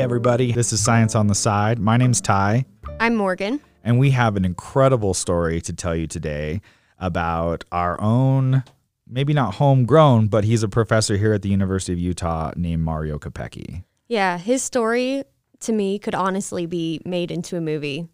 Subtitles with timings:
[0.00, 0.52] Hey, everybody.
[0.52, 1.78] This is Science on the Side.
[1.78, 2.64] My name's Ty,
[2.98, 3.60] I'm Morgan.
[3.84, 6.62] and we have an incredible story to tell you today
[6.98, 8.64] about our own,
[9.06, 13.18] maybe not homegrown, but he's a professor here at the University of Utah named Mario
[13.18, 13.84] Capecchi.
[14.08, 15.22] Yeah, his story
[15.60, 18.08] to me could honestly be made into a movie,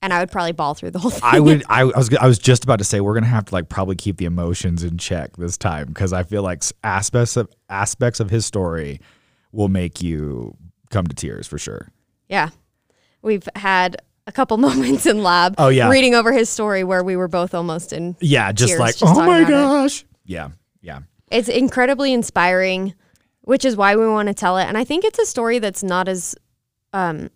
[0.00, 1.20] and I would probably bawl through the whole thing.
[1.22, 3.54] I would, I, I was, I was just about to say we're gonna have to
[3.54, 7.50] like probably keep the emotions in check this time because I feel like aspects of
[7.68, 9.02] aspects of his story
[9.52, 10.56] will make you
[10.90, 11.88] come to tears for sure.
[12.28, 12.50] yeah,
[13.22, 15.54] we've had a couple moments in lab.
[15.58, 15.88] Oh, yeah.
[15.88, 18.16] reading over his story where we were both almost in.
[18.20, 19.52] Yeah, just Tears like just oh my about it.
[19.52, 20.04] gosh.
[20.24, 20.48] Yeah,
[20.82, 21.00] yeah.
[21.30, 22.94] It's incredibly inspiring,
[23.42, 24.64] which is why we want to tell it.
[24.64, 26.34] And I think it's a story that's not as,
[26.92, 27.30] um,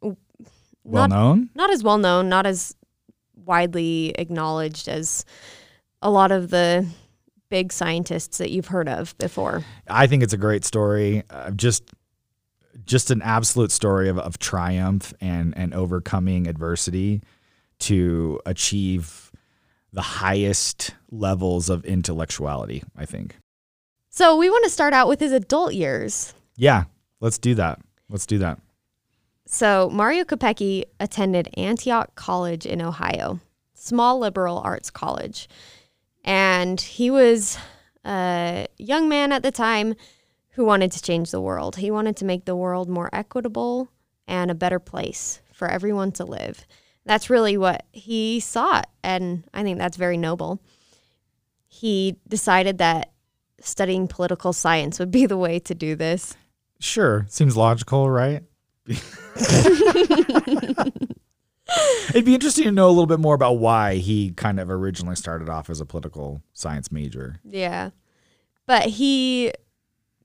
[0.00, 1.50] Well not known.
[1.54, 2.74] not as well known, not as
[3.36, 5.24] widely acknowledged as
[6.02, 6.86] a lot of the
[7.50, 9.62] big scientists that you've heard of before.
[9.88, 11.22] I think it's a great story.
[11.30, 11.84] Uh, just
[12.84, 17.22] just an absolute story of, of triumph and and overcoming adversity
[17.80, 19.30] to achieve
[19.92, 23.36] the highest levels of intellectuality, I think.
[24.10, 26.34] So we want to start out with his adult years.
[26.56, 26.84] Yeah,
[27.20, 27.80] let's do that.
[28.08, 28.60] Let's do that.
[29.46, 33.40] So Mario Capecchi attended Antioch College in Ohio,
[33.74, 35.48] small liberal arts college.
[36.24, 37.58] And he was
[38.04, 39.94] a young man at the time
[40.54, 41.76] who wanted to change the world.
[41.76, 43.90] He wanted to make the world more equitable
[44.26, 46.66] and a better place for everyone to live.
[47.04, 50.62] That's really what he sought, and I think that's very noble.
[51.66, 53.12] He decided that
[53.60, 56.36] studying political science would be the way to do this.
[56.80, 58.42] Sure, seems logical, right?
[62.08, 65.16] It'd be interesting to know a little bit more about why he kind of originally
[65.16, 67.40] started off as a political science major.
[67.44, 67.90] Yeah.
[68.66, 69.52] But he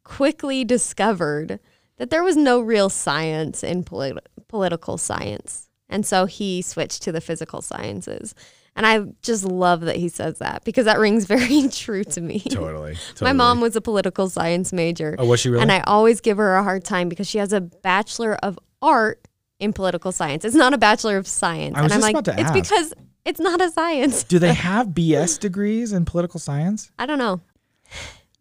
[0.09, 1.59] quickly discovered
[1.97, 5.69] that there was no real science in polit- political science.
[5.87, 8.33] And so he switched to the physical sciences.
[8.75, 12.39] And I just love that he says that because that rings very true to me.
[12.39, 12.97] Totally.
[13.21, 15.15] My mom was a political science major.
[15.19, 15.61] Oh, was she really?
[15.61, 19.27] And I always give her a hard time because she has a bachelor of art
[19.59, 20.43] in political science.
[20.43, 21.75] It's not a bachelor of science.
[21.77, 22.53] I was and I'm just like, about to it's ask.
[22.53, 22.93] because
[23.25, 24.23] it's not a science.
[24.23, 26.89] Do they have BS degrees in political science?
[26.97, 27.41] I don't know.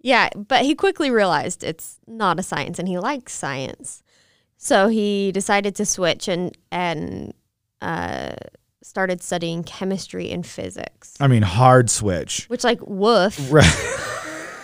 [0.08, 4.02] Yeah, but he quickly realized it's not a science and he likes science.
[4.56, 7.34] So he decided to switch and and
[7.82, 8.36] uh,
[8.82, 11.14] started studying chemistry and physics.
[11.20, 12.46] I mean, hard switch.
[12.48, 13.69] Which like woof, Right.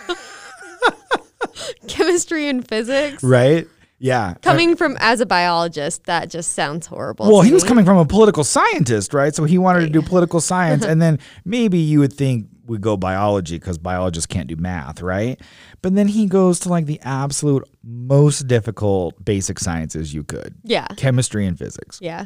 [1.87, 3.23] chemistry and physics.
[3.23, 3.67] right?
[3.99, 4.33] Yeah.
[4.41, 7.31] Coming from as a biologist, that just sounds horrible.
[7.31, 9.33] well, he was coming from a political scientist, right?
[9.35, 10.83] So he wanted to do political science.
[10.91, 15.39] and then maybe you would think we go biology because biologists can't do math, right?
[15.81, 20.87] But then he goes to like the absolute most difficult basic sciences you could Yeah.
[20.97, 21.99] chemistry and physics.
[22.01, 22.21] Yeah.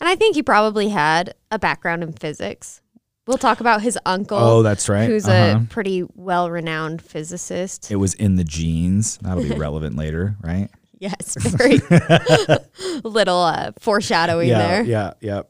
[0.00, 2.80] And I think he probably had a background in physics.
[3.26, 4.38] We'll talk about his uncle.
[4.38, 5.06] Oh, that's right.
[5.08, 5.60] Who's Uh-huh.
[5.62, 7.90] a pretty well renowned physicist.
[7.90, 9.18] It was in the genes.
[9.18, 10.70] That'll be relevant later, right?
[10.98, 11.78] Yes, very
[13.04, 14.82] little uh, foreshadowing yeah, there.
[14.84, 15.42] yeah, yeah.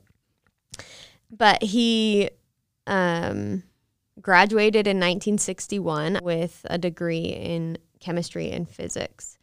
[1.30, 2.30] But he
[2.86, 3.62] um,
[4.20, 9.38] graduated in 1961 with a degree in chemistry and physics.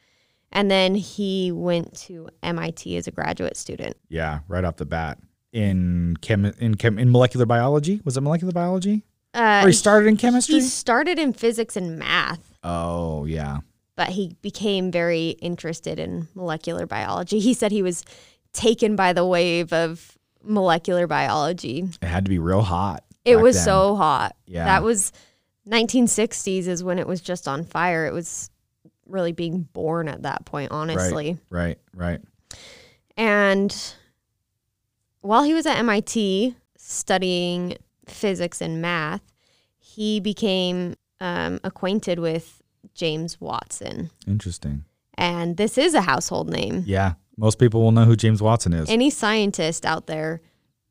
[0.51, 3.97] And then he went to MIT as a graduate student.
[4.09, 5.19] Yeah, right off the bat.
[5.51, 8.01] In chem in chem in molecular biology?
[8.03, 9.03] Was it molecular biology?
[9.33, 10.55] Uh, or he started in chemistry?
[10.55, 12.53] He started in physics and math.
[12.63, 13.59] Oh, yeah.
[13.95, 17.39] but he became very interested in molecular biology.
[17.39, 18.03] He said he was
[18.53, 21.88] taken by the wave of molecular biology.
[22.01, 23.03] It had to be real hot.
[23.27, 23.65] It was then.
[23.65, 24.35] so hot.
[24.45, 24.65] Yeah.
[24.65, 25.11] That was
[25.69, 28.05] 1960s is when it was just on fire.
[28.05, 28.49] It was
[29.05, 31.38] really being born at that point, honestly.
[31.49, 32.21] Right, right.
[33.15, 33.75] And
[35.21, 39.21] while he was at MIT studying physics and math,
[39.77, 42.62] he became um, acquainted with
[42.94, 44.12] James Watson.
[44.27, 44.85] Interesting.
[45.15, 46.83] And this is a household name.
[46.85, 47.13] Yeah.
[47.38, 48.89] Most people will know who James Watson is.
[48.89, 50.41] Any scientist out there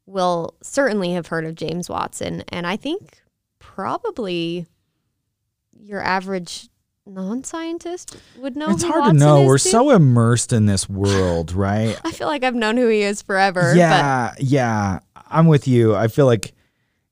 [0.06, 2.44] will certainly have heard of James Watson.
[2.49, 3.20] And I think
[3.58, 4.67] probably
[5.79, 6.69] your average
[7.06, 9.44] non scientist would know it's hard Watson to know.
[9.44, 9.70] We're too.
[9.70, 11.99] so immersed in this world, right?
[12.05, 13.75] I feel like I've known who he is forever.
[13.75, 15.00] yeah, yeah.
[15.29, 15.94] I'm with you.
[15.94, 16.52] I feel like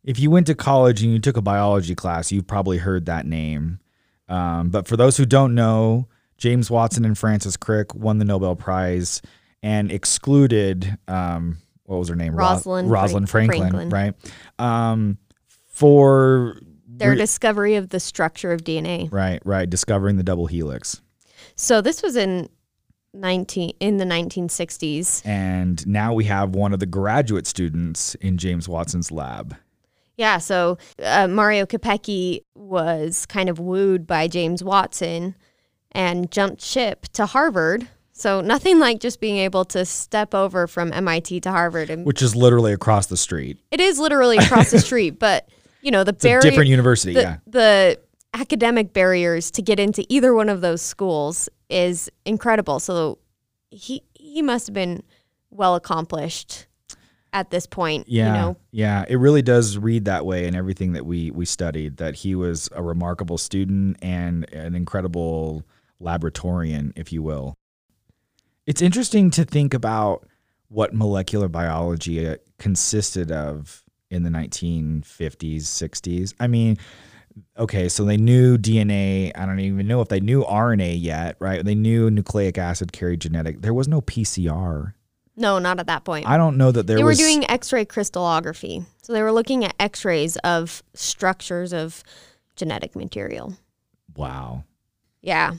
[0.05, 3.27] if you went to college and you took a biology class, you've probably heard that
[3.27, 3.81] name.
[4.29, 6.09] Um, but for those who don't know,
[6.39, 9.21] James Watson and Francis Crick won the Nobel Prize
[9.63, 12.35] and excluded um, what was her name?
[12.35, 13.89] Ro- Rosalind Rosalind Franklin, Franklin.
[13.91, 14.15] right?
[14.59, 15.19] Um,
[15.67, 19.13] for their re- discovery of the structure of DNA.
[19.13, 21.03] right, right, discovering the double helix.
[21.57, 22.49] So this was in
[23.13, 25.25] 19 in the 1960s.
[25.25, 29.57] And now we have one of the graduate students in James Watson's lab.
[30.17, 35.35] Yeah, so uh, Mario Capecchi was kind of wooed by James Watson
[35.93, 37.89] and jumped ship to Harvard.
[38.17, 42.23] So nothing like just being able to step over from MIT to Harvard, and Which
[42.23, 43.59] is literally across the street.
[43.73, 45.19] it is literally across the street.
[45.25, 45.49] But
[45.83, 47.37] you know the It's a barrier, different university, the, yeah.
[47.47, 48.01] the
[48.33, 52.79] academic barriers to get into either one of those schools is incredible.
[52.79, 53.19] So
[53.71, 55.03] he he must have been
[55.51, 56.67] well accomplished
[57.33, 58.09] at this point.
[58.09, 61.45] Yeah, you know, yeah, it really does read that way in everything that we we
[61.45, 61.97] studied.
[61.97, 65.65] That he was a remarkable student and an incredible
[66.01, 67.57] laboratorian, if you will.
[68.67, 70.27] It's interesting to think about
[70.69, 76.35] what molecular biology uh, consisted of in the 1950s, 60s.
[76.41, 76.79] I mean,
[77.59, 79.33] okay, so they knew DNA.
[79.35, 81.65] I don't even know if they knew RNA yet, right?
[81.65, 83.61] They knew nucleic acid carried genetic.
[83.61, 84.95] There was no PCR.
[85.37, 86.27] no, not at that point.
[86.27, 87.19] I don't know that there they was.
[87.19, 92.03] were doing X-ray crystallography, so they were looking at X-rays of structures of
[92.57, 93.55] genetic material.
[94.17, 94.65] wow.
[95.23, 95.55] Yeah,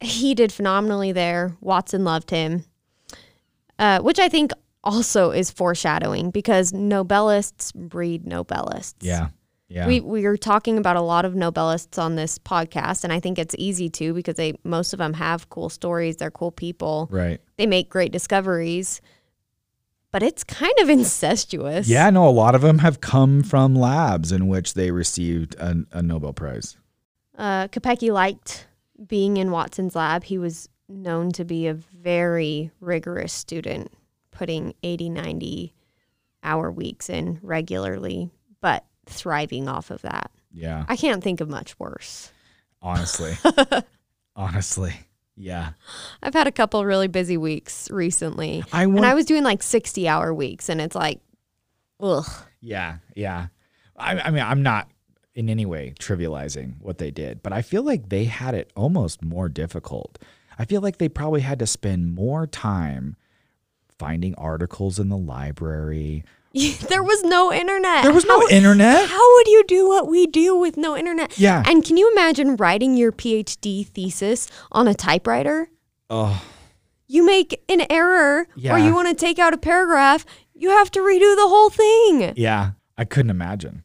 [0.00, 1.56] he did phenomenally there.
[1.60, 2.64] Watson loved him,
[3.78, 4.52] uh, which I think
[4.84, 8.94] also is foreshadowing because Nobelists breed Nobelists.
[9.00, 9.28] Yeah.
[9.68, 9.88] Yeah.
[9.88, 13.36] We we are talking about a lot of Nobelists on this podcast, and I think
[13.36, 16.18] it's easy to because they most of them have cool stories.
[16.18, 17.08] They're cool people.
[17.10, 17.40] right.
[17.56, 19.00] They make great discoveries,
[20.12, 21.88] but it's kind of incestuous.
[21.88, 25.84] Yeah, no, a lot of them have come from labs in which they received a,
[25.90, 26.76] a Nobel Prize.
[27.36, 28.68] Uh, Capecchi liked
[29.06, 30.24] being in Watson's lab.
[30.24, 33.92] He was known to be a very rigorous student,
[34.30, 35.74] putting 80, 90
[36.42, 40.30] hour weeks in regularly, but thriving off of that.
[40.52, 42.30] Yeah, I can't think of much worse.
[42.80, 43.36] honestly.
[44.36, 44.94] honestly.
[45.36, 45.70] Yeah.
[46.22, 50.08] I've had a couple really busy weeks recently, I and I was doing like 60
[50.08, 51.20] hour weeks, and it's like,
[52.00, 52.26] ugh.
[52.60, 53.48] Yeah, yeah.
[53.96, 54.88] I, I mean, I'm not
[55.36, 59.22] in any way trivializing what they did, but I feel like they had it almost
[59.22, 60.18] more difficult.
[60.58, 63.16] I feel like they probably had to spend more time
[63.98, 66.24] finding articles in the library.
[66.88, 68.02] there was no internet.
[68.02, 69.08] There was no internet.
[69.10, 71.38] How would you do what we do with no internet?
[71.38, 71.62] Yeah.
[71.66, 75.68] And can you imagine writing your PhD thesis on a typewriter?
[76.08, 76.42] Oh,
[77.08, 80.24] You make an error or you want to take out a paragraph,
[80.54, 82.32] you have to redo the whole thing.
[82.36, 83.82] Yeah, I couldn't imagine.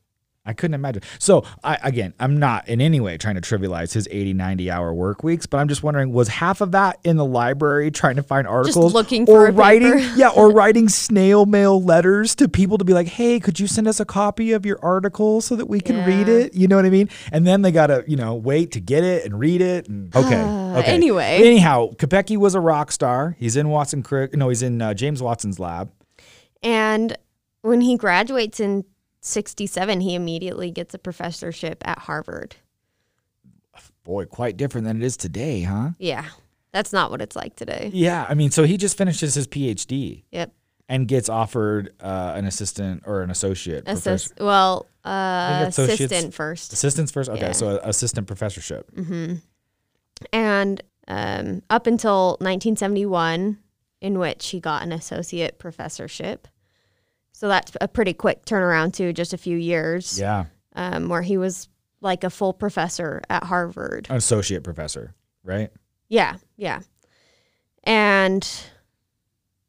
[0.51, 1.01] I couldn't imagine.
[1.17, 4.93] So, I again, I'm not in any way trying to trivialize his 80, 90 hour
[4.93, 8.23] work weeks, but I'm just wondering was half of that in the library trying to
[8.23, 12.77] find articles looking or for a writing yeah, or writing snail mail letters to people
[12.77, 15.67] to be like, "Hey, could you send us a copy of your article so that
[15.67, 17.09] we can read it?" You know what I mean?
[17.31, 20.13] And then they got to, you know, wait to get it and read it and
[20.13, 20.41] okay.
[20.41, 20.91] Uh, okay.
[20.91, 21.39] anyway.
[21.41, 23.37] Anyhow, Capecchi was a rock star.
[23.39, 24.35] He's in Watson Crick.
[24.35, 25.91] No, he's in uh, James Watson's lab.
[26.61, 27.17] And
[27.61, 28.85] when he graduates in
[29.21, 32.55] 67, he immediately gets a professorship at Harvard.
[34.03, 35.89] Boy, quite different than it is today, huh?
[35.99, 36.25] Yeah.
[36.73, 37.91] That's not what it's like today.
[37.93, 40.51] Yeah, I mean, so he just finishes his PhD Yep.
[40.89, 43.85] and gets offered uh, an assistant or an associate.
[43.85, 46.73] professor- Assist, well, uh, assistant first.
[46.73, 47.29] Assistants first?
[47.29, 47.51] Okay, Yeah.
[47.51, 48.89] so assistant professorship.
[50.33, 53.57] and um, up until 1971,
[53.99, 56.47] in which he got an associate professorship.
[57.41, 60.45] So that's a pretty quick turnaround too, just a few years, Yeah,
[60.75, 61.69] um, where he was
[61.99, 64.05] like a full professor at Harvard.
[64.11, 65.71] an associate professor, right?
[66.07, 66.81] Yeah, yeah.
[67.83, 68.47] And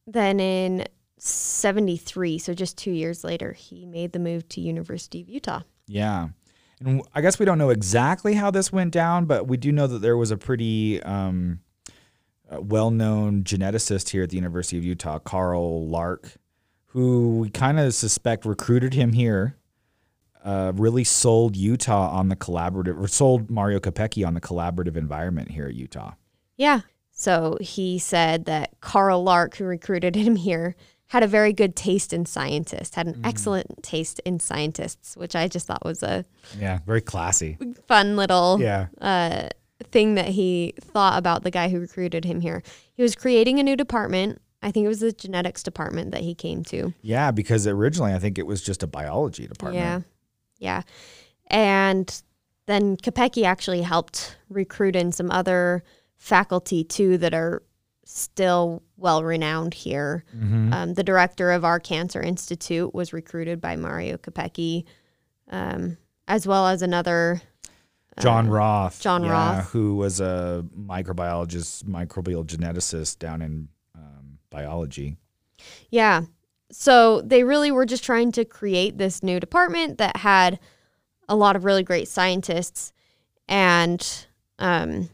[0.07, 0.87] then in
[1.17, 5.63] 73, so just two years later, he made the move to University of Utah.
[5.87, 6.29] Yeah.
[6.79, 9.87] And I guess we don't know exactly how this went down, but we do know
[9.87, 11.61] that there was a pretty um,
[12.51, 16.37] uh, well known geneticist here at the University of Utah, Carl Lark,
[16.93, 19.57] who we kind of suspect recruited him here,
[20.45, 25.51] uh, really sold Utah on the collaborative, or sold Mario Capecchi on the collaborative environment
[25.53, 26.13] here at Utah.
[26.57, 26.81] Yeah.
[27.13, 30.75] So he said that Carl Lark, who recruited him here,
[31.07, 35.49] had a very good taste in scientists, had an excellent taste in scientists, which I
[35.49, 36.25] just thought was a
[36.59, 37.57] Yeah, very classy.
[37.87, 38.87] fun little Yeah.
[39.01, 39.49] uh,
[39.91, 42.63] thing that he thought about the guy who recruited him here.
[42.95, 44.41] He was creating a new department.
[44.63, 46.95] I think it was the genetics department that he came to.
[47.03, 49.85] Yeah, because originally I think it was just a biology department.
[49.85, 50.01] Yeah.
[50.59, 50.83] Yeah.
[51.49, 52.23] And
[52.67, 55.83] then Capecchi actually helped recruit in some other
[56.17, 57.63] faculty too that are
[58.05, 60.25] still well renowned here.
[60.37, 60.73] Mhm.
[60.73, 64.85] Um, the director of our cancer institute was recruited by Mario Capecchi,
[65.51, 65.97] um,
[66.29, 67.43] as well as another
[68.21, 69.01] John Roth.
[69.01, 69.71] John yeah, Roth.
[69.71, 73.69] who was a microbiologist, microbial geneticist down in
[74.53, 75.17] biology.
[75.91, 76.23] Yeah.
[76.71, 80.61] So they really were just trying to create this new department that had
[81.29, 82.93] a lot of really great scientists.
[83.49, 84.27] And
[84.59, 85.11] um,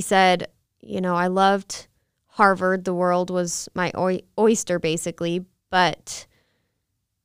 [0.00, 0.48] said,
[0.80, 1.88] you know, I loved
[2.26, 2.84] Harvard.
[2.84, 6.26] The world was my oy- oyster, basically, but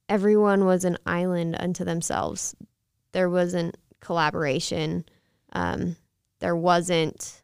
[0.07, 2.55] everyone was an island unto themselves.
[3.11, 5.05] There wasn't collaboration.
[5.53, 5.95] Um,
[6.39, 7.41] there wasn't,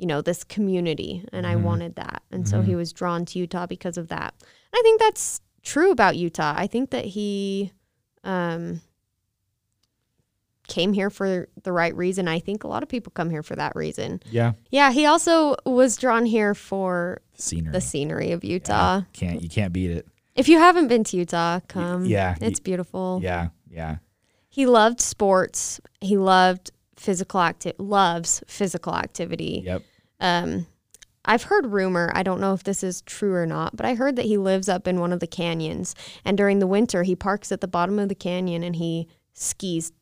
[0.00, 1.62] you know, this community, and I Mhm.
[1.62, 2.22] wanted that.
[2.30, 2.64] And so Mhm.
[2.64, 4.32] he was drawn to Utah because of that.
[4.40, 6.54] And I think that's true about Utah.
[6.56, 7.72] I think that he
[8.24, 8.82] um,
[10.68, 12.28] came here for the right reason.
[12.28, 14.20] I think a lot of people come here for that reason.
[14.30, 17.72] Yeah, Yeah, he also was drawn here for scenery.
[17.72, 19.00] the scenery of Yeah, Utah.
[19.12, 20.06] can't you can't beat it.
[20.34, 22.04] If you haven't been to Utah, come.
[22.06, 23.20] yeah, It's beautiful.
[23.22, 23.96] Yeah, yeah.
[24.48, 25.80] He loved sports.
[26.00, 29.62] He loved physical acti- loves physical activity.
[29.64, 29.82] Yep.
[30.20, 30.66] Um,
[31.24, 32.10] I've heard rumor.
[32.14, 34.68] I don't know if this is true or not, but I heard that he lives
[34.68, 37.98] up in one of the canyons, and during the winter, he parks at the bottom
[37.98, 39.92] of the canyon and he skis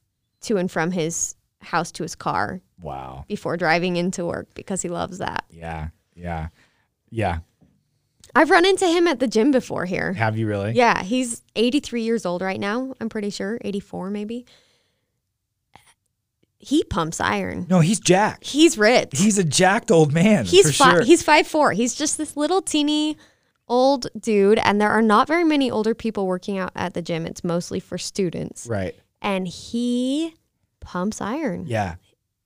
[0.43, 3.25] to and from his house to his car Wow.
[3.27, 5.45] before driving into work because he loves that.
[5.51, 6.49] Yeah, yeah,
[7.11, 7.39] yeah.
[8.35, 10.13] I've run into him at the gym before here.
[10.13, 10.73] Have you really?
[10.73, 12.95] Yeah, he's 83 years old right now.
[13.01, 14.47] I'm pretty sure 84 maybe.
[16.59, 17.67] He pumps iron.
[17.71, 18.47] No, he's jacked.
[18.47, 19.17] He's ripped.
[19.17, 20.45] He's a jacked old man.
[20.45, 21.05] He's for fi- sure.
[21.05, 21.73] he's five four.
[21.73, 23.17] He's just this little teeny
[23.69, 27.27] old dude, and there are not very many older people working out at the gym.
[27.27, 28.95] It's mostly for students, right.
[29.23, 30.35] and he
[30.81, 31.67] pumps iron.
[31.67, 31.97] Yeah.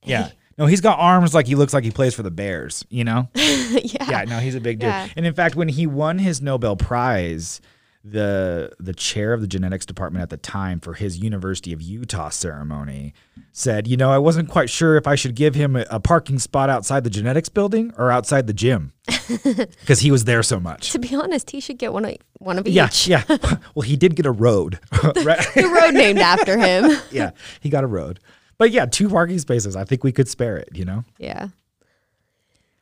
[0.03, 0.29] Yeah.
[0.57, 3.27] No, he's got arms like he looks like he plays for the Bears, you know?
[3.35, 4.09] yeah.
[4.09, 4.89] Yeah, no, he's a big dude.
[4.89, 5.07] Yeah.
[5.15, 7.59] And in fact, when he won his Nobel Prize,
[8.05, 12.27] the the chair of the genetics department at the time for his University of Utah
[12.29, 13.13] ceremony
[13.53, 16.37] said, "You know, I wasn't quite sure if I should give him a, a parking
[16.37, 18.91] spot outside the genetics building or outside the gym
[19.43, 22.59] because he was there so much." To be honest, he should get one of one
[22.59, 23.07] of Yeah, each.
[23.07, 23.23] yeah.
[23.29, 23.37] yeah.
[23.75, 24.79] Well, he did get a road.
[25.03, 25.39] right?
[25.55, 26.91] The road named after him.
[27.09, 27.31] yeah,
[27.61, 28.19] he got a road.
[28.57, 29.75] But yeah, two parking spaces.
[29.77, 31.05] I think we could spare it, you know?
[31.17, 31.47] Yeah.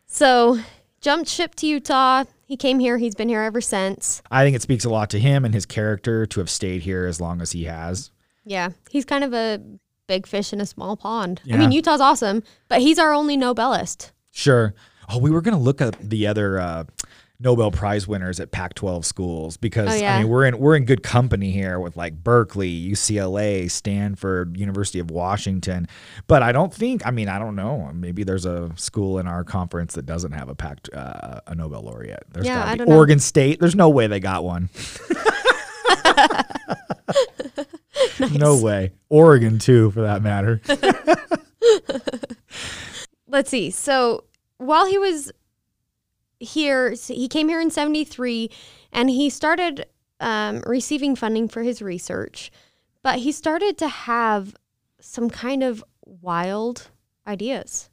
[0.07, 0.59] So
[0.99, 2.25] jumped ship to Utah.
[2.51, 2.97] He came here.
[2.97, 4.21] He's been here ever since.
[4.29, 7.05] I think it speaks a lot to him and his character to have stayed here
[7.05, 8.11] as long as he has.
[8.43, 9.61] Yeah, he's kind of a
[10.05, 11.39] big fish in a small pond.
[11.49, 14.11] I mean, Utah's awesome, but he's our only Nobelist.
[14.31, 14.73] Sure.
[15.07, 16.83] Oh, we were going to look at the other uh,
[17.41, 20.15] Nobel Prize winners at Pac-12 schools because Oh, yeah.
[20.15, 24.99] I mean we're in we're in good company here with like Berkeley, UCLA, Stanford, University
[24.99, 25.87] of Washington.
[26.27, 27.05] But I don't think.
[27.05, 27.89] I mean, I don't know.
[27.93, 31.81] Maybe there's a school in our conference that doesn't have a Pac uh, a Nobel
[31.81, 32.23] laureate.
[32.31, 32.77] There's Yeah, gotta I be.
[32.79, 32.95] don't know.
[32.95, 33.59] Oregon State.
[33.59, 34.69] There's no way they got one.
[38.31, 38.91] No way.
[39.09, 40.61] Oregon too, for that matter.
[43.27, 43.71] Let's see.
[43.71, 44.25] So
[44.57, 45.31] while he was
[46.41, 48.49] here, he came here in 73
[48.91, 49.85] and he started
[50.19, 52.51] um, receiving funding for his research,
[53.03, 54.55] but he started to have
[54.99, 56.89] some kind of wild
[57.27, 57.89] ideas.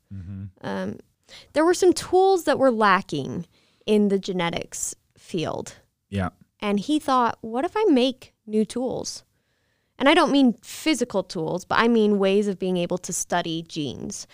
[0.67, 0.99] Um,
[1.52, 3.47] there were some tools that were lacking
[3.87, 5.76] in the genetics field.
[6.09, 6.31] Yeah.
[6.61, 9.25] And he thought, what if I make new tools?
[9.99, 13.62] And I don't mean physical tools, but I mean ways of being able to study
[13.62, 14.26] genes.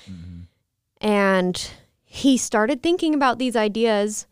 [1.00, 1.71] And
[2.14, 4.28] he started thinking about these ideas,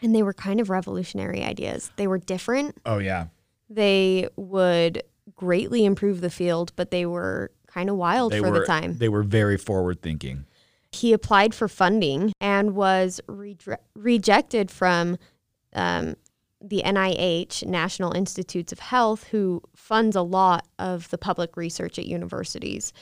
[0.00, 1.90] and they were kind of revolutionary ideas.
[1.96, 3.26] They were different, Oh yeah.
[3.68, 5.02] they would
[5.34, 8.98] greatly improve the field, but they were kind of wild They for were the time.
[8.98, 10.46] they were very forward thinking.
[10.92, 15.18] He applied for funding and was redre- rejected from
[15.72, 16.14] um,
[16.60, 22.06] the NIH, National Institutes of Health, who funds a lot of the public research at
[22.06, 22.92] universities.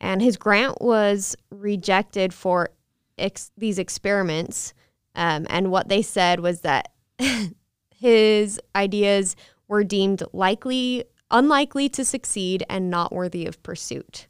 [0.00, 2.70] And his grant was rejected for
[3.18, 4.74] ex- these experiments.
[5.14, 6.92] Um, and what they said was that
[7.94, 9.36] his ideas
[9.68, 14.26] were deemed likely, unlikely to succeed and not worthy of pursuit.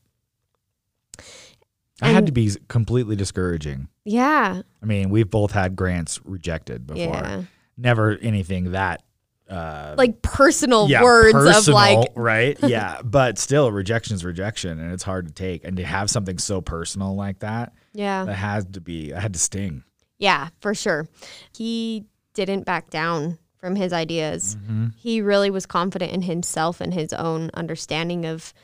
[2.02, 3.88] I had to be completely discouraging.
[4.04, 4.62] Yeah.
[4.82, 7.04] I mean, we've both had grants rejected before.
[7.04, 7.42] Yeah.
[7.78, 9.02] Never anything that
[9.48, 12.58] uh Like personal yeah, words of like, right?
[12.62, 16.60] Yeah, but still rejection's rejection and it's hard to take and to have something so
[16.60, 18.24] personal like that, yeah.
[18.24, 19.84] that had to be I had to sting.
[20.18, 21.08] Yeah, for sure.
[21.54, 24.56] He didn't back down from his ideas.
[24.56, 24.86] Mm-hmm.
[24.96, 28.54] He really was confident in himself and his own understanding of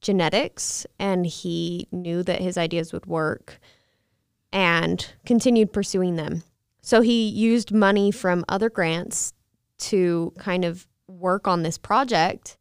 [0.00, 3.58] genetics, and he knew that his ideas would work
[4.52, 6.42] and continued pursuing them.
[6.80, 9.34] So he used money from other grants
[9.78, 12.56] to kind of work on this project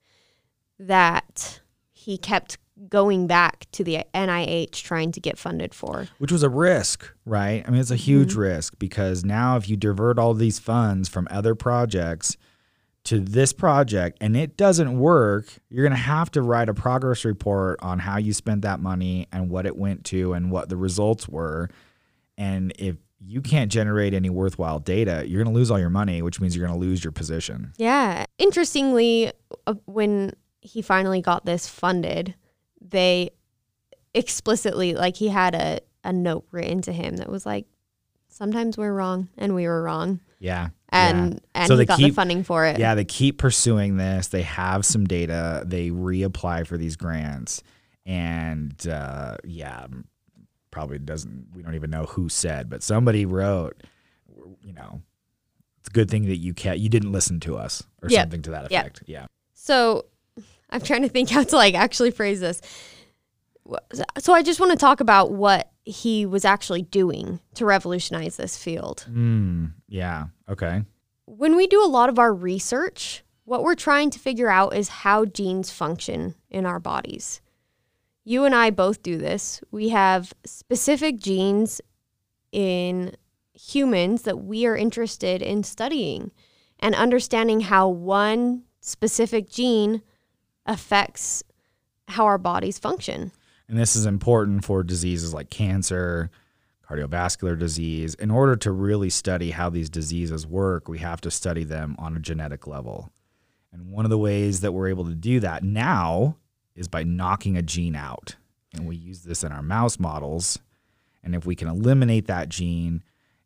[0.79, 1.59] that
[1.91, 2.57] he kept
[2.89, 6.07] going back to the NIH trying to get funded for.
[6.19, 7.63] which was a risk, right?
[7.67, 8.41] I mean, it's a huge mm-hmm.
[8.41, 12.37] risk because now if you divert all these funds from other projects
[13.05, 17.25] to this project and it doesn't work, you're going to have to write a progress
[17.25, 20.77] report on how you spent that money and what it went to and what the
[20.77, 21.69] results were.
[22.37, 26.21] And if you can't generate any worthwhile data, you're going to lose all your money,
[26.21, 27.73] which means you're going to lose your position.
[27.77, 28.25] Yeah.
[28.37, 29.31] Interestingly,
[29.65, 32.35] uh, when he finally got this funded,
[32.79, 33.31] they
[34.13, 37.65] explicitly, like, he had a, a note written to him that was like,
[38.29, 40.19] sometimes we're wrong and we were wrong.
[40.39, 40.69] Yeah.
[40.89, 41.39] And, yeah.
[41.55, 42.77] and So he they got the keep- funding for it.
[42.79, 44.27] Yeah, they keep pursuing this.
[44.27, 45.63] They have some data.
[45.65, 47.61] They reapply for these grants,
[48.05, 49.87] and uh, yeah,
[50.77, 51.47] probably doesn't.
[51.55, 53.81] We don't even know who said, but somebody wrote.
[54.61, 55.01] You know,
[55.79, 56.77] it's a good thing that you can't.
[56.77, 58.21] You didn't listen to us or Yep.
[58.21, 58.81] something to that Yep.
[58.85, 59.03] effect.
[59.07, 59.25] Yeah.
[59.55, 60.05] So
[60.69, 62.61] I'm trying to think how to like actually phrase this.
[64.19, 68.55] So I just want to talk about what he was actually doing to revolutionize this
[68.55, 69.05] field.
[69.09, 70.25] Mm, yeah.
[70.47, 70.83] Okay.
[71.25, 74.89] When we do a lot of our research, what we're trying to figure out is
[74.89, 77.41] how genes function in our bodies.
[78.27, 79.61] You and I both do this.
[79.71, 81.79] We have specific genes
[82.51, 83.15] in
[83.53, 86.31] humans that we are interested in studying
[86.81, 90.01] and understanding how one specific gene
[90.65, 91.41] affects
[92.09, 93.31] how our bodies function.
[93.69, 96.29] And this is important for diseases like cancer,
[96.85, 98.13] cardiovascular disease.
[98.15, 102.17] In order to really study how these diseases work, we have to study them on
[102.17, 103.09] a genetic level.
[103.71, 106.35] And one of the ways that we're able to do that now
[106.77, 108.35] is by knocking a gene out.
[108.73, 110.59] And we use this in our mouse models.
[111.23, 113.03] And if we can eliminate that gene,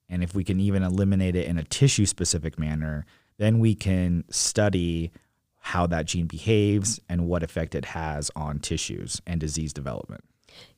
[0.10, 3.06] and if we can even eliminate it in a tissue specific manner,
[3.38, 5.12] then we can study
[5.58, 10.24] how that gene behaves and what effect it has on tissues and disease development.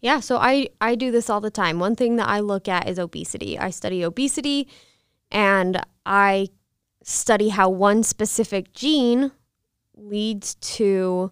[0.01, 1.79] Yeah, so I I do this all the time.
[1.79, 3.57] One thing that I look at is obesity.
[3.57, 4.67] I study obesity
[5.31, 6.49] and I
[7.03, 9.31] study how one specific gene
[9.95, 11.31] leads to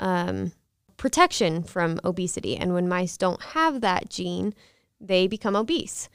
[0.00, 0.52] um,
[0.96, 2.56] protection from obesity.
[2.56, 4.54] And when mice don't have that gene,
[5.00, 6.08] they become obese.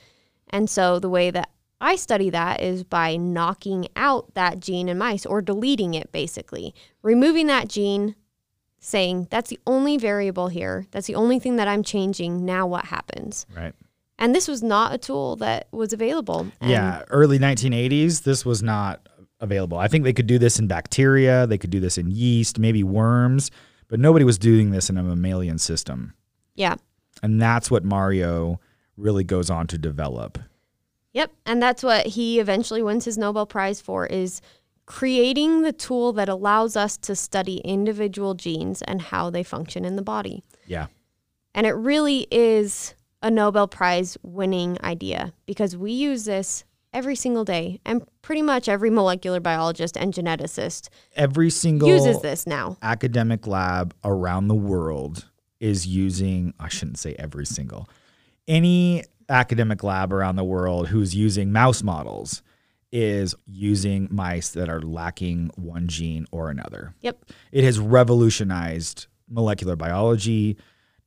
[0.49, 4.97] And so the way that I study that is by knocking out that gene in
[4.97, 8.15] mice or deleting it basically, removing that gene,
[8.79, 10.85] saying that's the only variable here.
[10.91, 12.45] That's the only thing that I'm changing.
[12.45, 13.45] Now what happens?
[13.55, 13.73] Right.
[14.19, 16.47] And this was not a tool that was available.
[16.61, 19.07] And yeah, early 1980s, this was not
[19.39, 19.79] available.
[19.79, 22.83] I think they could do this in bacteria, they could do this in yeast, maybe
[22.83, 23.49] worms,
[23.91, 26.13] but nobody was doing this in a mammalian system.
[26.56, 26.75] Yeah.
[27.21, 28.62] And that's what Mario
[28.95, 30.39] really goes on to develop.
[31.12, 31.34] Yep.
[31.45, 34.39] And that's what he eventually wins his Nobel Prize for is
[34.86, 39.97] creating the tool that allows us to study individual genes and how they function in
[39.97, 40.41] the body.
[40.65, 40.88] Yeah.
[41.54, 47.45] And it really is a Nobel Prize winning idea because we use this every single
[47.45, 52.77] day and pretty much every molecular biologist and geneticist Every single uses this now.
[52.82, 55.25] academic lab around the world
[55.60, 57.89] is using, I shouldn't say every single,
[58.47, 62.41] any academic lab around the world who's using mouse models
[62.91, 66.93] is using mice that are lacking one gene or another.
[67.01, 67.23] Yep.
[67.51, 70.58] It has revolutionized molecular biology,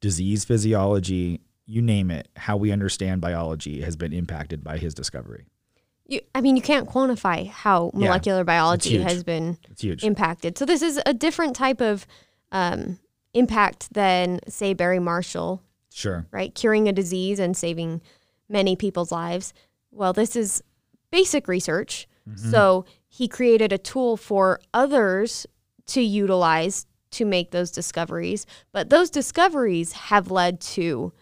[0.00, 2.28] disease physiology, you name it.
[2.36, 5.46] How we understand biology has been impacted by his discovery.
[6.06, 9.02] You, I mean, you can't quantify how Yeah, molecular biology huge.
[9.02, 9.56] has been
[10.02, 10.58] impacted.
[10.58, 12.06] So this is a different type of
[12.52, 12.98] um,
[13.32, 15.62] impact than, say, Barry Marshall,
[15.92, 16.26] Sure.
[16.30, 16.54] right?
[16.54, 18.02] Curing a disease and saving
[18.48, 19.54] many people's lives.
[19.90, 20.62] Well, this is
[21.10, 22.06] basic research.
[22.36, 25.46] So he created a tool for others
[25.88, 28.46] to utilize to make those discoveries.
[28.72, 31.12] But those discoveries have led to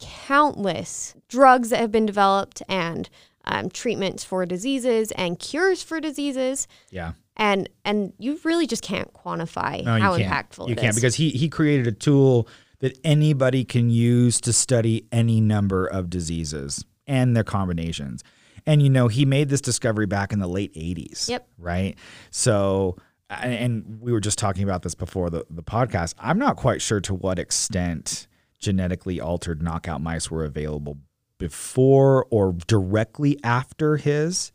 [0.00, 3.08] countless drugs that have been developed and
[3.48, 7.12] um, treatments for diseases and cures for diseases Yeah.
[7.36, 10.30] and and you really just can't quantify No, how can't.
[10.50, 10.94] impactful You can't is.
[10.96, 12.48] because he he created a tool
[12.80, 18.22] that anybody can use to study any number of diseases and their combinations.
[18.66, 21.28] And you know, he made this discovery back in the late 80s.
[21.28, 21.48] Yep.
[21.58, 21.96] Right?
[22.30, 22.96] So
[23.30, 26.14] and- and we were just talking about this before the, the podcast.
[26.18, 28.26] I'm not quite sure to what extent
[28.58, 30.96] genetically altered knockout mice were available
[31.38, 34.52] before or directly after his,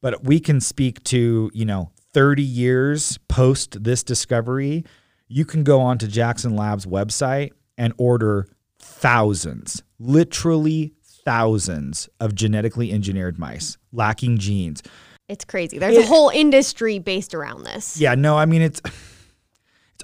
[0.00, 4.84] but we can speak to, you know, 30 years post this discovery.
[5.28, 10.92] You can go onto Jackson Labs website and order thousands, literally
[11.24, 14.82] thousands of genetically engineered mice lacking genes.
[15.28, 15.78] it's crazy.
[15.78, 17.98] There's a whole industry based around this.
[17.98, 19.13] Yeah, no, I mean it's it's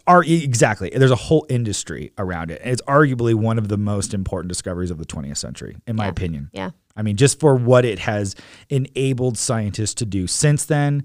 [0.07, 0.91] are exactly.
[0.95, 2.61] There's a whole industry around it.
[2.65, 6.11] It's arguably one of the most important discoveries of the 20th century, in my Yeah.
[6.11, 6.51] opinion.
[6.53, 6.71] Yeah.
[6.97, 8.35] I mean, just for what it has
[8.69, 11.05] enabled scientists to do since then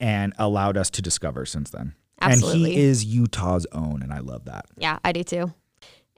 [0.00, 1.94] and allowed us to discover since then.
[2.20, 2.64] Absolutely.
[2.70, 4.66] And he is Utah's own, and I love that.
[4.78, 5.52] Yeah, I do too.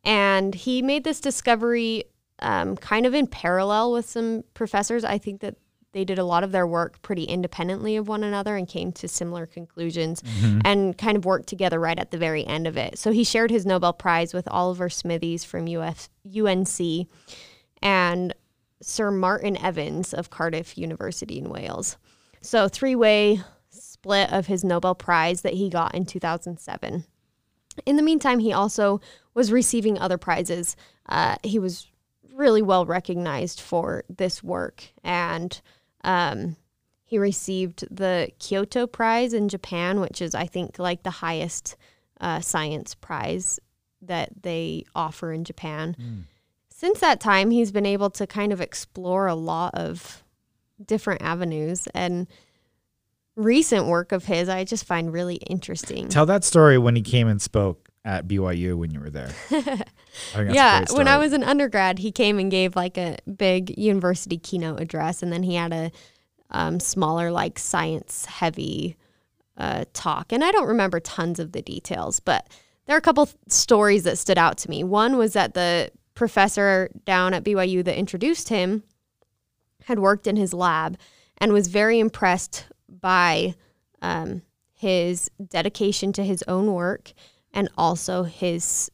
[0.05, 2.05] And he made this discovery
[2.41, 5.05] um, kind of in parallel with some professors.
[5.05, 5.57] I think that
[5.97, 9.09] they did a lot of their work pretty independently of one another and came to
[9.09, 10.23] similar conclusions
[10.63, 12.99] and kind of worked together right at the very end of it.
[12.99, 17.09] So he shared his Nobel Prize with Oliver Smithies from UF, UNC
[17.81, 18.35] and
[18.83, 21.97] Sir Martin Evans of Cardiff University in Wales.
[22.43, 27.05] So three way split of his Nobel Prize that he got in 2007.
[27.87, 29.01] In the meantime, he also
[29.33, 30.77] was receiving other prizes.
[31.09, 31.91] Uh, he was
[32.35, 35.63] really well recognized for this work, and
[36.07, 36.57] um,
[37.05, 41.77] he received the Kyoto Prize in Japan, which is, I think, like the highest
[42.21, 43.61] uh, science prize
[44.01, 46.27] that they offer in Japan.
[46.71, 50.23] Since that time, he's been able to kind of explore a lot of
[50.85, 52.27] different avenues and
[53.35, 56.09] recent work of his I just find really interesting.
[56.09, 59.33] Tell that story when he came and spoke at BYU when you were there.
[59.51, 59.85] I think
[60.33, 63.77] that's a yeah, when I was an undergrad, he came and gave like a big
[63.77, 65.91] university keynote address, and then he had a
[66.51, 68.97] um, smaller, like science heavy
[69.59, 70.33] uh, talk.
[70.33, 72.49] And I don't remember tons of the details, but
[72.87, 74.85] there are a couple th- stories that stood out to me.
[74.85, 78.85] One was that the professor down at BYU that introduced him
[79.85, 80.97] had worked in his lab
[81.39, 83.55] and was very impressed by
[84.01, 84.43] um,
[84.75, 87.13] his dedication to his own work
[87.57, 88.91] and also his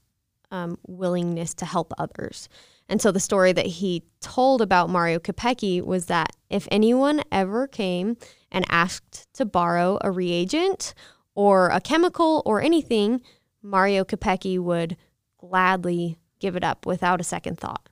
[0.52, 2.48] um, willingness to help others.
[2.88, 7.66] And so the story that he told about Mario Capecchi was that if anyone ever
[7.66, 8.16] came
[8.50, 10.94] and asked to borrow a reagent
[11.34, 13.20] or a chemical or anything,
[13.62, 14.96] Mario Capecchi would
[15.38, 17.88] gladly give it up without a second thought.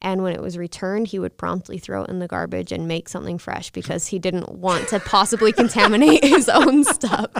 [0.00, 3.08] And when it was returned, he would promptly throw it in the garbage and make
[3.08, 7.30] something fresh because he didn't want to possibly contaminate his own stuff.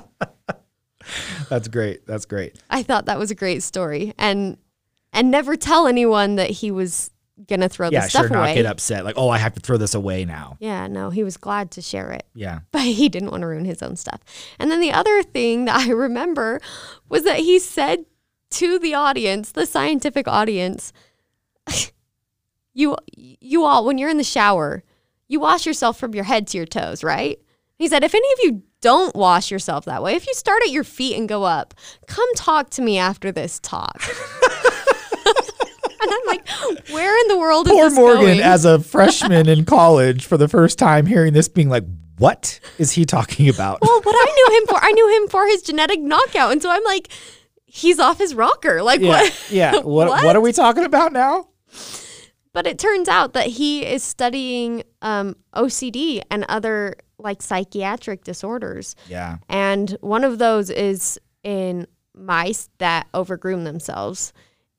[1.49, 2.07] That's great.
[2.07, 2.59] That's great.
[2.71, 4.57] I thought that was a great story, and
[5.13, 7.11] and never tell anyone that he was
[7.49, 8.31] gonna throw Yeah, the stuff sure.
[8.31, 8.55] Not away.
[8.55, 9.05] get upset.
[9.05, 10.57] Like, oh, I have to throw this away now.
[10.61, 12.61] Yeah, no, he was glad to share it, Yeah.
[12.73, 14.21] but he didn't want to ruin his own stuff.
[14.59, 16.61] And then the other thing that I remember
[17.09, 18.05] was that he said
[18.51, 20.93] to the audience, the scientific audience,
[22.75, 24.83] you you all when you're in the shower,
[25.29, 27.39] you wash yourself from your head to your toes, right?
[27.77, 30.71] He said, if any of you don't wash yourself that way, if you start at
[30.71, 31.75] your feet and go up,
[32.07, 34.03] come talk to me after this talk.
[35.27, 36.49] and I'm like,
[36.91, 38.41] where in the world is Poor this Morgan, going?
[38.41, 41.85] as a freshman in college, for the first time hearing this, being like,
[42.19, 45.47] "What is he talking about?" well, what I knew him for, I knew him for
[45.47, 47.09] his genetic knockout, and so I'm like,
[47.67, 48.83] he's off his rocker.
[48.83, 49.47] Like yeah, what?
[49.51, 49.73] yeah.
[49.81, 50.25] What, What?
[50.25, 51.49] what are we talking about now?
[52.53, 58.95] But it turns out that he is studying um, OCD and other like psychiatric disorders.
[59.09, 59.39] Yeah.
[59.49, 64.33] And one of those is in mice that overgroom themselves.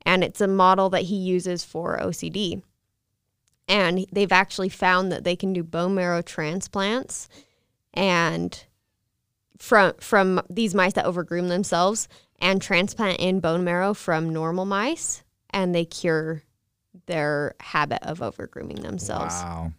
[0.06, 2.62] And it's a model that he uses for OCD.
[3.67, 7.30] And they've actually found that they can do bone marrow transplants
[7.93, 8.65] and
[9.58, 12.08] from from these mice that overgroom themselves
[12.39, 16.43] and transplant in bone marrow from normal mice and they cure
[17.08, 19.73] their habit of overgrooming themselves Wow.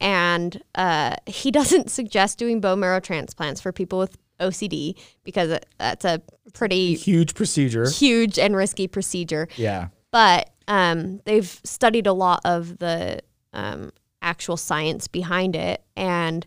[0.00, 6.04] And uh, he doesn't suggest doing bone marrow transplants for people with OCD because that's
[6.04, 7.88] a pretty Huge procedure.
[7.90, 9.48] huge and risky procedure.
[9.56, 9.88] Yeah.
[10.10, 13.20] But um, they've studied a lot of the
[13.52, 13.90] um,
[14.22, 16.46] actual science behind it, and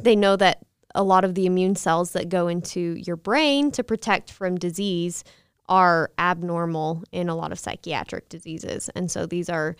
[0.00, 3.84] they know that a lot of the immune cells that go into your brain to
[3.84, 5.24] protect from disease
[5.68, 8.88] are abnormal in a lot of psychiatric diseases.
[8.94, 9.76] And so these are,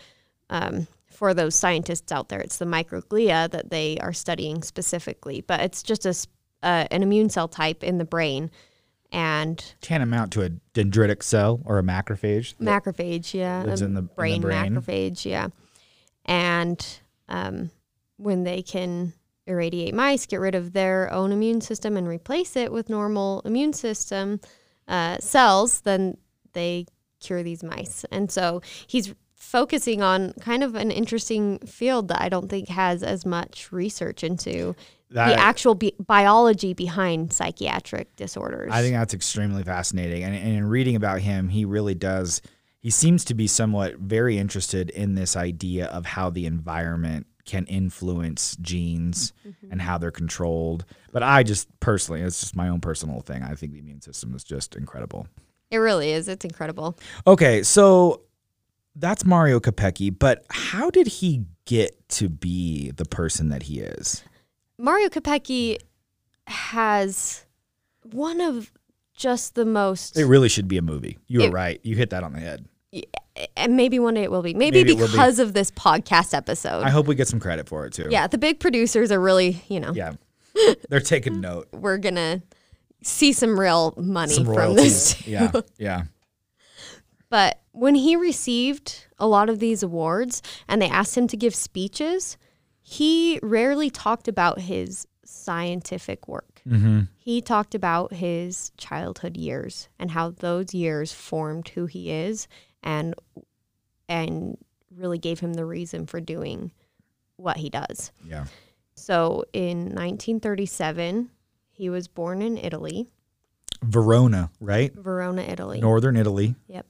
[0.50, 5.40] um, for those scientists out there, it's the microglia that they are studying specifically.
[5.40, 6.14] But it's just a,
[6.66, 8.50] uh, an immune cell type in the brain.
[9.12, 12.54] And can amount to a dendritic cell or a macrophage.
[12.56, 14.74] macrophage, yeah, lives in the- in the brain, brain.
[14.74, 15.48] macrophage, yeah.
[16.24, 16.84] And
[17.28, 17.70] um,
[18.16, 19.12] when they can
[19.46, 23.72] irradiate mice, get rid of their own immune system and replace it with normal immune
[23.72, 24.40] system
[24.88, 26.16] uh, cells, then
[26.52, 26.86] they
[27.20, 28.04] cure these mice.
[28.10, 29.14] And so he's
[29.46, 34.24] focusing on kind of an interesting field that I don't think has as much research
[34.24, 34.74] into
[35.10, 38.70] That- the actual bi- biology behind psychiatric disorders.
[38.72, 40.24] I think that's extremely fascinating.
[40.24, 42.42] And, and in reading about him, he really does,
[42.80, 47.64] he seems to be somewhat very interested in this idea of how the environment can
[47.66, 49.70] influence genes Mm-hmm.
[49.70, 50.84] and how they're controlled.
[51.12, 53.44] But I just personally, it's just my own personal thing.
[53.44, 55.28] I think the immune system is just incredible.
[55.70, 56.26] It really is.
[56.28, 56.98] It's incredible.
[57.26, 58.22] Okay, so
[58.98, 64.24] that's Mario Capecchi, but how did he get to be the person that he is?
[64.78, 65.78] Mario Capecchi
[66.46, 67.44] has
[68.12, 68.72] one of
[69.16, 71.18] just the most It really should be a movie.
[71.26, 71.80] You were It- right.
[71.82, 72.66] You hit that on the head.
[73.56, 74.54] and maybe one day it will be.
[74.54, 75.12] Maybe, Maybe will be.
[75.12, 76.82] because of this podcast episode.
[76.84, 78.06] I hope we get some credit for it too.
[78.10, 80.14] yeah, the big producers are really, you know, Yeah.
[80.88, 81.68] They're taking note.
[81.72, 82.42] we're gonna
[83.02, 85.16] see some real money Some from royalties.
[85.16, 85.26] this.
[85.26, 85.52] yeah.
[85.78, 86.02] Yeah.
[87.36, 91.54] But when he received a lot of these awards and they asked him to give
[91.54, 92.38] speeches,
[92.80, 96.62] he rarely talked about his scientific work.
[96.66, 97.00] Mm-hmm.
[97.14, 102.48] He talked about his childhood years and how those years formed who he is
[102.82, 103.14] and
[104.08, 104.56] and
[104.90, 106.72] really gave him the reason for doing
[107.36, 108.12] what he does.
[108.26, 108.46] Yeah.
[108.94, 111.28] So in 1937,
[111.70, 113.08] he was born in Italy,
[113.82, 114.94] Verona, right?
[114.94, 115.82] Verona, Italy.
[115.82, 116.54] Northern Italy.
[116.68, 116.86] Yep.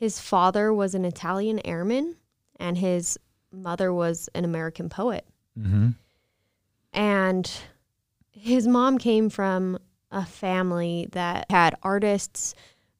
[0.00, 2.16] His father was an Italian airman
[2.58, 3.18] and his
[3.52, 5.26] mother was an American poet.
[5.58, 5.90] Mm-hmm.
[6.94, 7.52] And
[8.30, 9.78] his mom came from
[10.10, 12.54] a family that had artists,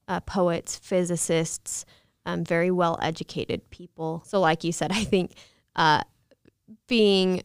[0.09, 1.87] uh, poets, physicists,
[2.27, 4.23] um, very well educated people.
[4.27, 5.33] So, like you said, I think
[5.77, 6.03] uh,
[6.87, 7.43] being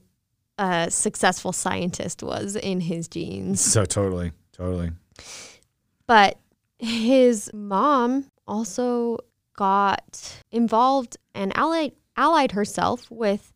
[0.57, 3.61] a successful scientist was in his genes.
[3.61, 4.91] So totally, totally.
[6.07, 6.37] But
[6.77, 9.19] his mom also
[9.55, 13.53] got involved and allied, allied herself with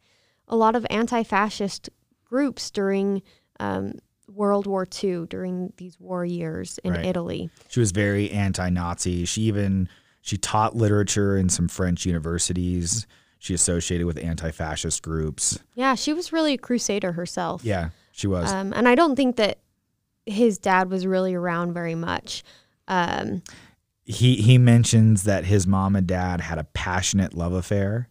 [0.48, 1.90] a lot of anti fascist
[2.26, 3.22] groups during
[3.60, 3.94] um,
[4.28, 7.06] World War II, during these war years in Right.
[7.06, 7.50] Italy.
[7.68, 9.26] She was very anti-Nazi.
[9.26, 9.90] She even
[10.22, 13.08] she taught literature in some French universities.
[13.40, 15.60] She associated with anti-fascist groups.
[15.74, 17.64] Yeah, she was really a crusader herself.
[17.64, 18.52] Yeah, she was.
[18.52, 19.60] Um, and I don't think that
[20.26, 22.44] his dad was really around very much.
[22.88, 23.42] Um,
[24.10, 28.10] he he mentions that his mom and dad had a passionate love affair,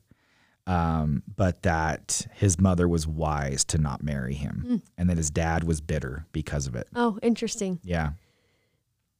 [0.64, 5.64] um, but that his mother was wise to not marry him, and that his dad
[5.64, 6.86] was bitter because of it.
[6.94, 7.80] oh, interesting.
[7.82, 8.10] Yeah,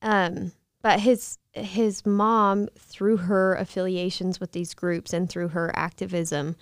[0.03, 6.55] Um, but his his mom, through her affiliations with these groups and through her activism,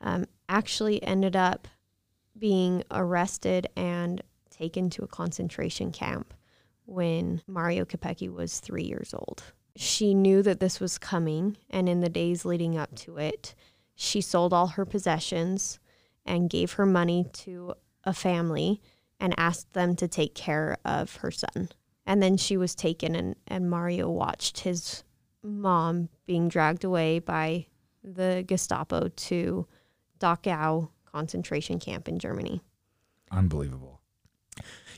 [0.00, 1.68] um, actually ended up
[2.38, 6.32] being arrested and taken to a concentration camp
[6.90, 9.42] when Mario Capecchi was three years old.
[9.76, 13.54] She knew that this was coming, and in the days leading up to it,
[13.94, 15.78] she sold all her possessions
[16.26, 17.74] and gave her money to
[18.04, 18.82] a family
[19.20, 21.68] and asked them to take care of her son.
[22.06, 25.04] And then she was taken, and, and Mario watched his
[25.42, 27.66] mom being dragged away by
[28.02, 29.66] the Gestapo to
[30.18, 32.60] Dachau concentration camp in Germany.
[33.30, 33.99] unbelievable.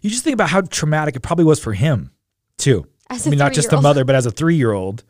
[0.02, 2.10] You just think about how traumatic it probably was for him
[2.58, 2.86] too.
[3.08, 5.04] As I mean, not just the mother, but as a three-year-old.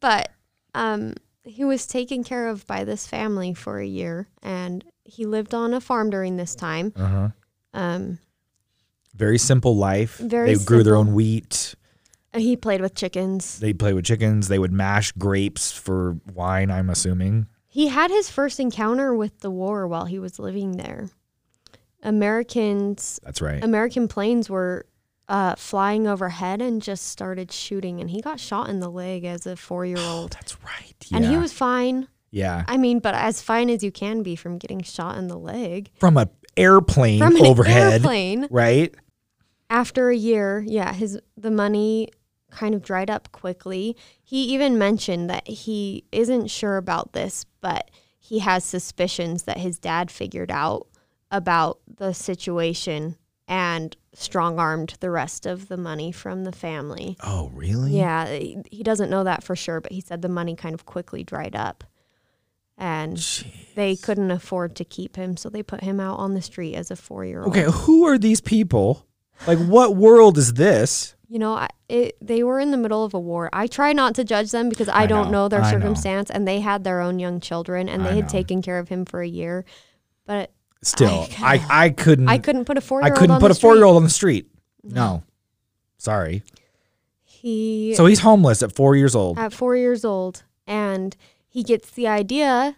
[0.00, 0.30] But
[0.74, 5.54] um, he was taken care of by this family for a year, and he lived
[5.54, 6.92] on a farm during this time.
[6.96, 7.28] Uh huh.
[7.74, 8.18] Um,
[9.14, 10.18] Very simple life.
[10.18, 11.74] Very they grew their own wheat.
[12.34, 13.58] he played with chickens.
[13.58, 14.48] They played with chickens.
[14.48, 16.70] They would mash grapes for wine.
[16.70, 17.46] I'm assuming.
[17.68, 21.10] He had his first encounter with the war while he was living there.
[22.04, 23.62] Americans, That's right.
[23.62, 24.86] American planes were
[25.28, 29.46] uh, flying overhead and just started shooting, and he got shot in the leg as
[29.46, 30.32] a four-year-old.
[30.38, 30.94] That's right.
[31.08, 31.16] Yeah.
[31.16, 32.08] And he was fine.
[32.30, 35.38] yeah I mean, but as fine as you can be from getting shot in the
[35.38, 37.92] leg from a airplane from an overhead.
[37.94, 38.46] airplane.
[38.50, 38.94] Right.
[39.70, 42.08] after a year, yeah, his the money
[42.50, 43.96] kind of dried up quickly.
[44.22, 49.78] He even mentioned that he isn't sure about this, but he has suspicions that his
[49.78, 50.86] dad figured out
[51.34, 53.16] about the situation
[53.48, 57.16] and strong armed the rest of the money from the family.
[57.22, 57.90] Oh, really?
[57.92, 61.24] Yeah, he doesn't know that for sure, but he said the money kind of quickly
[61.24, 61.84] dried up.
[62.76, 63.18] And
[63.74, 66.90] they couldn't afford to keep him, so they put him out on the street as
[66.90, 67.56] a four year old.
[67.56, 69.06] Okay, who are these people?
[69.46, 71.14] Like, what world is this?
[71.28, 73.48] You know, I, it, they were in the middle of a war.
[73.52, 75.78] I try not to judge them because I, I don't know, know their I know.
[75.78, 78.30] circumstance, and they had their own young children, and they had know.
[78.30, 79.64] taken care of him for a year.
[80.26, 80.52] But
[80.86, 82.28] Still, I, I, couldn't.
[82.28, 83.18] I couldn't put a four I year old.
[83.20, 84.48] couldn't put a four year old on the street.
[84.82, 85.22] No,
[85.98, 86.42] sorry.
[87.24, 89.38] He So he's homeless at four years old.
[89.38, 91.16] at four years old, and
[91.48, 92.76] he gets the idea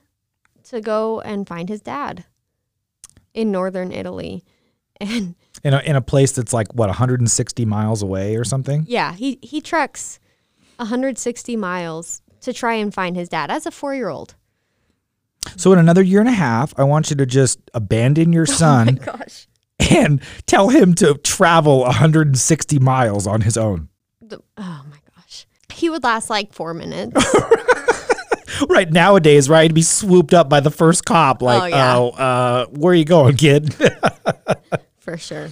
[0.65, 2.25] to go and find his dad
[3.35, 4.45] in northern Italy,
[5.01, 8.85] and in a, in a place that's like what 160 miles away or something.
[8.89, 10.19] yeah, he he treks
[10.77, 14.35] 160 miles to try and find his dad as a four year old.
[15.57, 18.97] So in another year and a half, I want you to just abandon your son
[18.97, 19.47] Gosh.
[19.91, 23.89] and tell him to travel 160 miles on his own.
[24.21, 25.47] The, oh my gosh.
[25.73, 27.25] He would last like four minutes.
[28.71, 31.97] Right nowadays, right, to be swooped up by the first cop, like, Oh, yeah.
[31.97, 33.75] oh, uh, where are you going, kid?
[34.99, 35.49] for sure.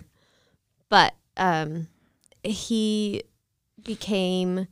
[0.89, 1.89] But um,
[2.43, 3.25] he
[3.83, 4.69] became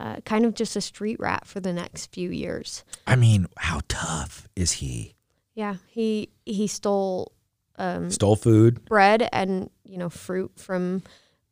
[0.00, 2.84] uh, kind of just a street rat for the next few years.
[3.06, 5.14] I mean, how tough is he?
[5.54, 7.32] Yeah, he he stole
[7.76, 8.84] um, Stole food.
[8.86, 11.02] bread and you know fruit from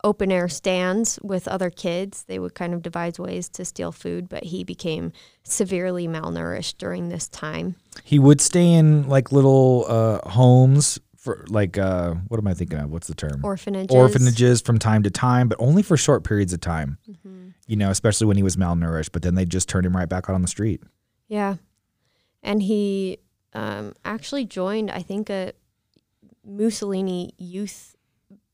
[0.05, 2.25] open air stands with other kids.
[2.25, 7.09] They would kind of devise ways to steal food, but he became severely malnourished during
[7.09, 7.75] this time.
[8.05, 12.79] He would stay in like little uh, homes for like uh, what am I thinking
[12.79, 12.91] of?
[12.91, 13.41] What's the term?
[13.45, 13.95] Orphanages.
[13.95, 16.97] Orphanages from time to time, but only for short periods of time.
[17.11, 17.53] Mhm.
[17.67, 19.11] You know, especially when he was malnourished.
[19.13, 20.83] But then they just turned him right back out on the street.
[21.29, 21.57] Yeah.
[22.43, 23.19] And he
[23.53, 25.53] um, actually joined, I think, a
[26.45, 27.97] Mussolini youth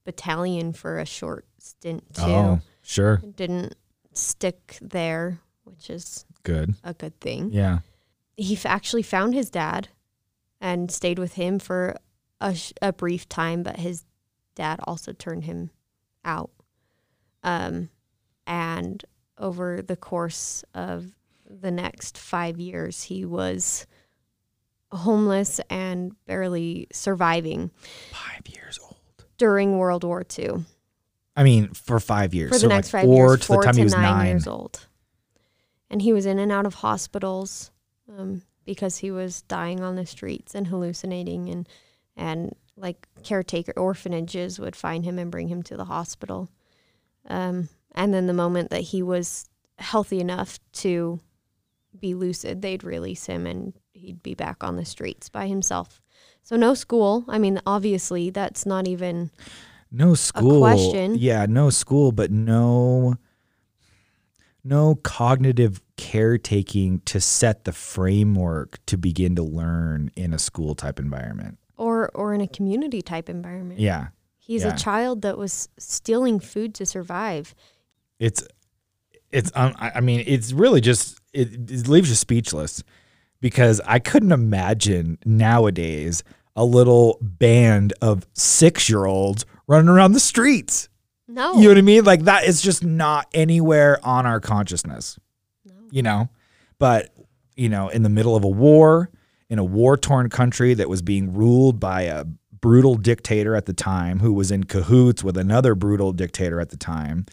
[0.05, 2.23] battalion for a short stint, too.
[2.23, 3.75] Oh, sure, Didn't
[4.13, 6.75] stick there, which is good.
[6.83, 7.51] a good thing.
[7.53, 7.81] Yeah.
[8.37, 9.89] He f- actually found his dad
[10.61, 11.97] and stayed with him for
[12.41, 14.05] a, sh- a brief time, but his
[14.55, 15.71] dad also turned him
[16.25, 16.51] out.
[17.43, 17.91] Um,
[18.47, 19.05] and
[19.39, 21.07] over the course of
[21.49, 23.87] the next five years, he was
[24.93, 27.71] homeless and barely surviving
[28.13, 28.97] Five years old.
[29.39, 30.65] during World War II.
[31.37, 32.51] I mean, for five years.
[32.51, 33.93] For the so next like five four years, to four the time to he was
[33.93, 34.27] nine, nine.
[34.29, 34.87] years old.
[35.91, 37.73] And he was in and out of hospitals
[38.09, 41.69] um, because he was dying on the streets and hallucinating, and
[42.17, 46.51] and like caretaker orphanages would find him and bring him to the hospital.
[47.29, 49.49] Um, and then the moment that he was
[49.79, 51.21] healthy enough to
[51.99, 56.01] be lucid, they'd release him and he'd be back on the streets by himself.
[56.43, 57.25] So no school.
[57.29, 59.31] I mean, obviously, that's not even
[59.91, 60.59] No school.
[60.61, 61.15] question.
[61.17, 63.15] Yeah, no school, but no
[64.67, 70.99] no cognitive caretaking to set the framework to begin to learn in a school type
[70.99, 71.59] environment.
[71.77, 73.81] Or or in a community type environment.
[73.81, 74.09] Yeah.
[74.39, 74.75] He's Yeah.
[74.75, 77.55] a child that was stealing food to survive.
[78.19, 78.47] It's
[79.33, 82.83] it's um, I I mean, it's really just it, it leaves you speechless
[83.41, 86.23] because I couldn't imagine nowadays
[86.57, 90.89] a little band of 6-year-olds running around the streets.
[91.27, 91.55] No.
[91.57, 92.05] You know what I mean?
[92.05, 95.19] Like that is just not anywhere on our consciousness.
[95.65, 95.73] no.
[95.91, 96.29] you know
[96.79, 97.11] but
[97.57, 99.09] you know in the middle of a war
[99.51, 102.25] in a war torn country that was being ruled by a
[102.61, 106.77] brutal dictator at the time who was in cahoots with another brutal dictator at the
[106.79, 107.27] time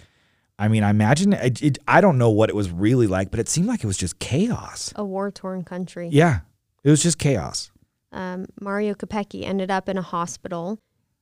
[0.59, 3.39] i mean i imagine it, it, i don't know what it was really like but
[3.39, 6.09] it seemed like it was just chaos A war torn country.
[6.11, 6.41] yeah
[6.83, 7.71] it was just chaos
[8.11, 10.79] Um, Mario Capecchi ended up in a hospital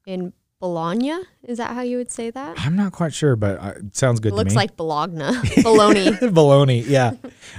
[0.07, 1.13] in Bologna.
[1.43, 2.59] Is that how you would say that?
[2.65, 5.31] i'm not quite sure but uh, it sounds good Looks to me like Bologna.
[5.63, 6.11] Bologna.
[6.33, 7.11] baloney yeah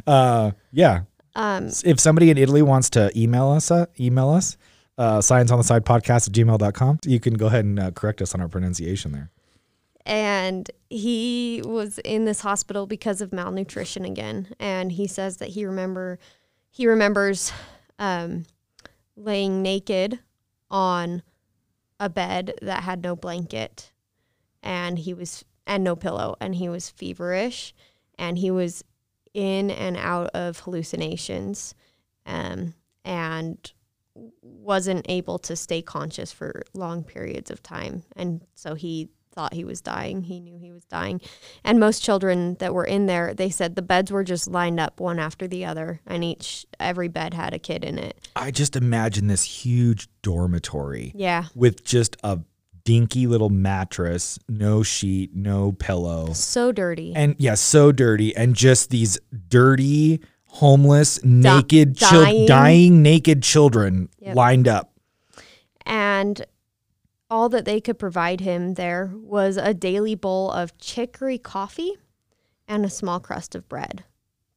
[0.07, 1.03] uh, yeah
[1.35, 4.57] Um, if somebody in Italy wants to email us, uh, email us,
[4.99, 6.99] uh, science on the side podcast at gmail.com.
[7.05, 9.31] You can go ahead and uh, correct us on our pronunciation there.
[10.07, 15.65] and he was in this hospital because of malnutrition again and he says that he
[15.65, 16.19] remember
[16.71, 17.53] he remembers
[17.99, 18.45] um,
[19.15, 20.19] laying naked
[20.71, 21.23] on
[22.01, 23.93] a bed that had no blanket
[24.63, 27.75] and he was and no pillow and he was feverish
[28.19, 28.83] and he was
[29.35, 31.75] in and out of hallucinations
[32.27, 33.73] um, and
[34.43, 38.03] wasn't able to stay conscious for long periods of time.
[38.17, 40.23] And so he thought he was dying.
[40.23, 41.21] He knew he was dying.
[41.65, 45.01] And most children that were in there they said the beds were just lined up
[45.01, 48.29] one after the other and each every bed had a kid in it.
[48.35, 51.45] I just imagine this huge dormitory yeah.
[51.55, 52.41] with just a
[52.85, 56.33] dinky little mattress, no sheet, no pillow.
[56.33, 58.35] so dirty And yeah, so dirty.
[58.37, 62.47] And just these dirty, homeless, naked, chil- dying.
[62.47, 64.37] dying naked children Yep.
[64.37, 64.93] lined up.
[65.87, 66.45] and
[67.31, 71.93] all that they could provide him there was a daily bowl of chicory coffee
[72.67, 74.03] and a small crust of bread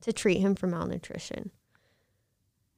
[0.02, 1.52] to treat him for malnutrition.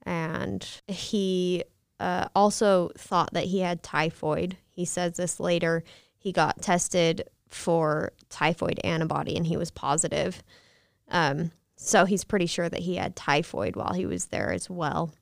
[0.04, 1.64] And he
[1.98, 4.56] uh, also thought that he had typhoid.
[4.70, 5.82] He says this later.
[6.16, 10.42] He got tested for typhoid antibody and he was positive.
[11.08, 15.12] Um, so he's pretty sure that he had typhoid while he was there as well.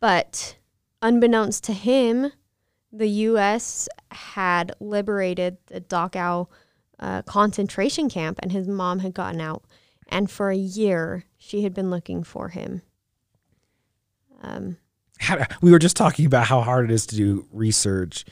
[0.00, 0.56] But
[1.02, 2.32] unbeknownst to him,
[2.92, 3.88] the U.S.
[4.10, 6.48] had liberated the Dachau
[6.98, 9.64] uh, concentration camp, and his mom had gotten out.
[10.08, 12.82] And for a year, she had been looking for him.
[14.42, 14.76] Um,
[15.62, 18.24] we were just talking about how hard it is to do research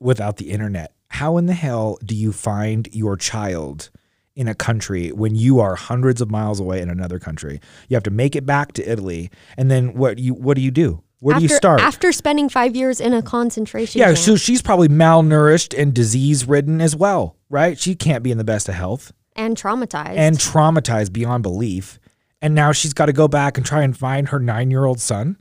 [0.00, 0.92] without the internet.
[1.08, 3.90] How in the hell do you find your child
[4.34, 7.60] in a country when you are hundreds of miles away in another country?
[7.88, 10.70] You have to make it back to Italy, and then what you what do you
[10.70, 11.02] do?
[11.20, 11.80] Where after, do you start?
[11.80, 14.08] After spending five years in a concentration camp.
[14.08, 14.18] yeah, camp.
[14.18, 17.78] so she's probably malnourished and disease ridden as well, right?
[17.78, 20.16] She can't be in the best of health and traumatized.
[20.16, 22.00] and traumatized beyond belief.
[22.40, 25.00] And now she's got to go back and try and find her nine year old
[25.00, 25.36] son.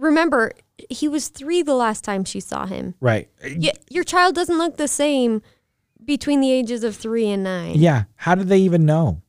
[0.00, 0.52] Remember,
[0.88, 2.94] he was three the last time she saw him.
[3.00, 3.28] Right.
[3.44, 5.42] Y- your child doesn't look the same
[6.04, 7.74] between the ages of three and nine.
[7.76, 8.04] Yeah.
[8.16, 9.22] How did they even know?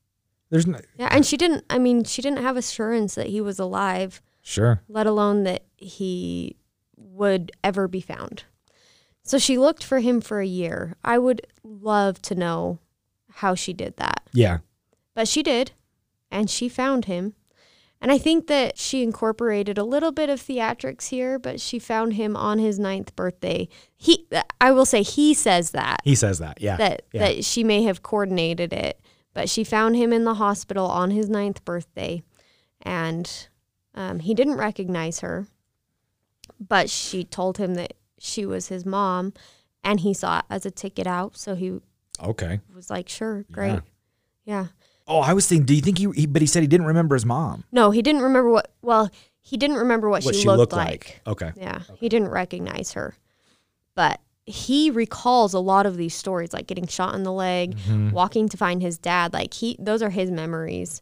[0.50, 0.80] There's no.
[0.98, 4.82] Yeah, and she didn't, I mean, she didn't have assurance that he was alive, Sure.
[4.90, 6.58] let alone that he
[6.98, 8.44] would ever be found.
[9.24, 10.96] So she looked for him for a year.
[11.04, 12.80] I would love to know
[13.36, 14.24] how she did that.
[14.34, 14.60] Yeah.
[15.14, 15.72] But she did,
[16.32, 17.34] and she found him.
[18.02, 22.14] And I think that she incorporated a little bit of theatrics here, but she found
[22.16, 23.68] him on his ninth birthday.
[23.96, 24.28] He,
[24.60, 26.60] I will say, he says that He says that.
[26.60, 26.78] Yeah.
[26.78, 27.20] that yeah.
[27.20, 29.00] that she may have coordinated it,
[29.36, 32.24] but she found him in the hospital on his ninth birthday,
[32.82, 33.48] and
[33.94, 35.48] um, he didn't recognize her.
[36.60, 39.34] But she told him that she was his mom,
[39.84, 41.38] and he saw it as a ticket out.
[41.38, 41.80] So he
[42.20, 42.62] okay.
[42.74, 43.82] was like, "Sure, great,
[44.44, 44.68] yeah."
[45.08, 47.16] Oh, I was thinking, do you think he, he, but he said he didn't remember
[47.16, 47.64] his mom.
[47.72, 48.72] No, he didn't remember what.
[48.82, 49.10] Well,
[49.42, 51.22] he didn't remember what, What she, she looked, looked like.
[51.26, 51.42] like.
[51.44, 51.52] Okay.
[51.58, 53.16] Yeah, he didn't recognize her,
[53.96, 58.12] but he recalls a lot of these stories, like getting shot in the leg, Mm-hmm.
[58.12, 59.34] walking to find his dad.
[59.34, 61.02] Like he, those are his memories.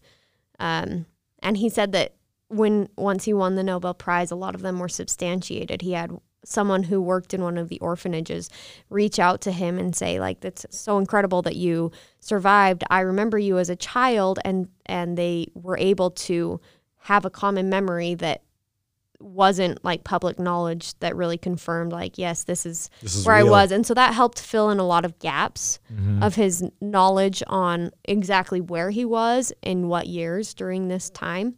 [0.60, 1.06] Um,
[1.42, 2.16] and he said that
[2.48, 5.82] when once he won the Nobel Prize, a lot of them were substantiated.
[5.82, 6.12] He had
[6.46, 8.50] someone who worked in one of the orphanages
[8.90, 13.38] reach out to him and say like that's so incredible that you survived i remember
[13.38, 16.60] you as a child and and they were able to
[17.00, 18.42] have a common memory that
[19.22, 23.48] wasn't like public knowledge that really confirmed like yes this is This is where real.
[23.48, 26.24] i was and so that helped fill in a lot of gaps Mhm.
[26.24, 31.56] of his knowledge on exactly where he was in what years during this time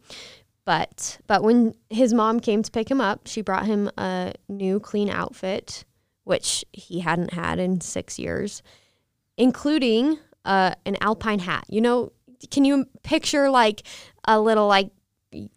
[0.64, 4.78] but but when his mom came to pick him up she brought him a new
[4.80, 5.84] clean outfit
[6.24, 8.62] which he hadn't had in six years
[9.36, 12.12] including uh, an alpine hat you know
[12.50, 13.82] can you picture like
[14.26, 14.90] a little like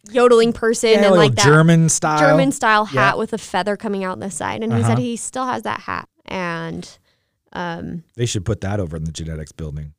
[0.10, 2.20] yodeling person Yeah, and like that German style.
[2.20, 3.16] German style hat Yeah.
[3.16, 4.64] with a feather coming out the side.
[4.64, 4.88] And he Uh-huh.
[4.90, 6.08] said he still has that hat.
[6.24, 6.98] And
[7.52, 9.94] um, They should put that over in the genetics building.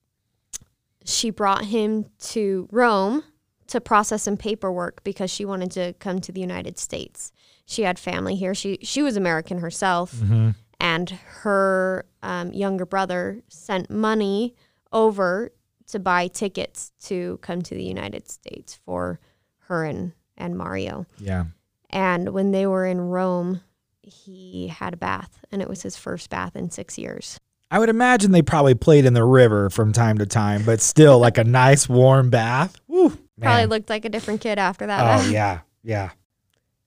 [1.05, 3.23] she brought him to Rome
[3.69, 7.33] to process some paperwork because she wanted to come to the United States.
[7.67, 8.55] She had family here.
[8.55, 10.51] She she was American herself, Mm-hmm.
[10.81, 14.55] and her um, younger brother sent money
[14.93, 15.51] over
[15.89, 19.21] to buy tickets to come to the United States for
[19.69, 21.07] her and, and Mario.
[21.19, 21.45] Yeah.
[21.91, 23.61] And when they were in Rome,
[24.03, 27.39] he had a bath, and it was his first bath in six years.
[27.71, 31.19] I would imagine they probably played in the river from time to time, but still
[31.19, 32.77] like a nice warm bath.
[32.87, 33.69] Woo, Probably man.
[33.69, 35.21] looked like a different kid after that.
[35.21, 36.11] Oh yeah, yeah.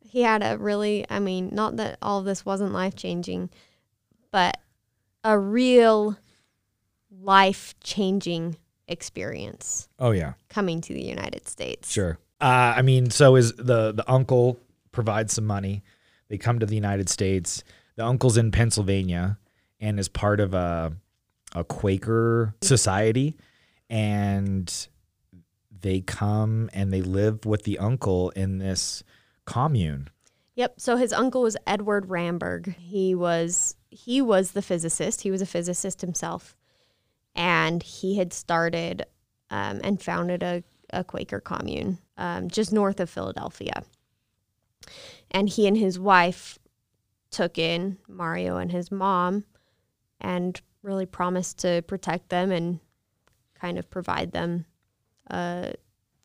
[0.02, 3.52] He had a really, I mean, not that all of this wasn't life changing,
[4.32, 4.58] but
[5.24, 6.18] a real
[7.12, 10.34] life changing experience Oh yeah.
[10.50, 11.92] coming to the United States.
[11.92, 12.18] Sure.
[12.42, 14.58] Uh, I mean, so is the the uncle
[14.92, 15.84] provides some money.
[16.30, 17.64] They come to the United States.
[17.96, 19.38] The uncle's in Pennsylvania
[19.80, 20.94] and is part of a
[21.54, 23.38] a Quaker society,
[23.92, 24.88] and
[25.82, 29.04] they come and they live with the uncle in this
[29.46, 30.10] commune.
[30.56, 30.80] Yep.
[30.80, 32.76] So his uncle was Edward Ramberg.
[32.76, 35.22] He was he was the physicist.
[35.22, 36.56] He was a physicist himself,
[37.34, 39.06] and he had started
[39.50, 43.84] um, and founded a, a Quaker commune um, just north of Philadelphia.
[45.32, 46.60] And he and his wife
[47.32, 49.46] took in Mario and his mom,
[50.20, 52.80] and really promised to protect them and
[53.54, 54.66] kind of provide them
[55.30, 55.74] a,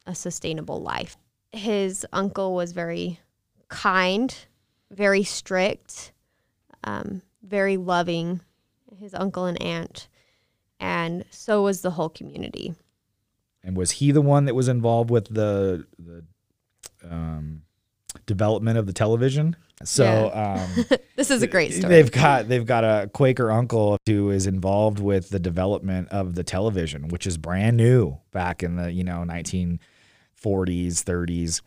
[0.06, 1.16] a sustainable life.
[1.52, 3.20] His uncle was very
[3.68, 4.34] kind,
[4.90, 6.12] very strict,
[6.82, 8.40] um, very loving,
[8.98, 10.08] his uncle and aunt,
[10.80, 12.74] and so was the whole community.
[13.62, 16.24] And was he the one that was involved with the the
[17.02, 17.62] um,
[18.26, 19.56] development of the television?
[19.82, 20.86] So um,
[21.16, 21.90] This is a great story.
[21.90, 26.44] They've got they've got a Quaker uncle who is involved with the development of the
[26.44, 29.78] television, which is brand new back in the you know 1940s,
[30.44, 31.60] 30s,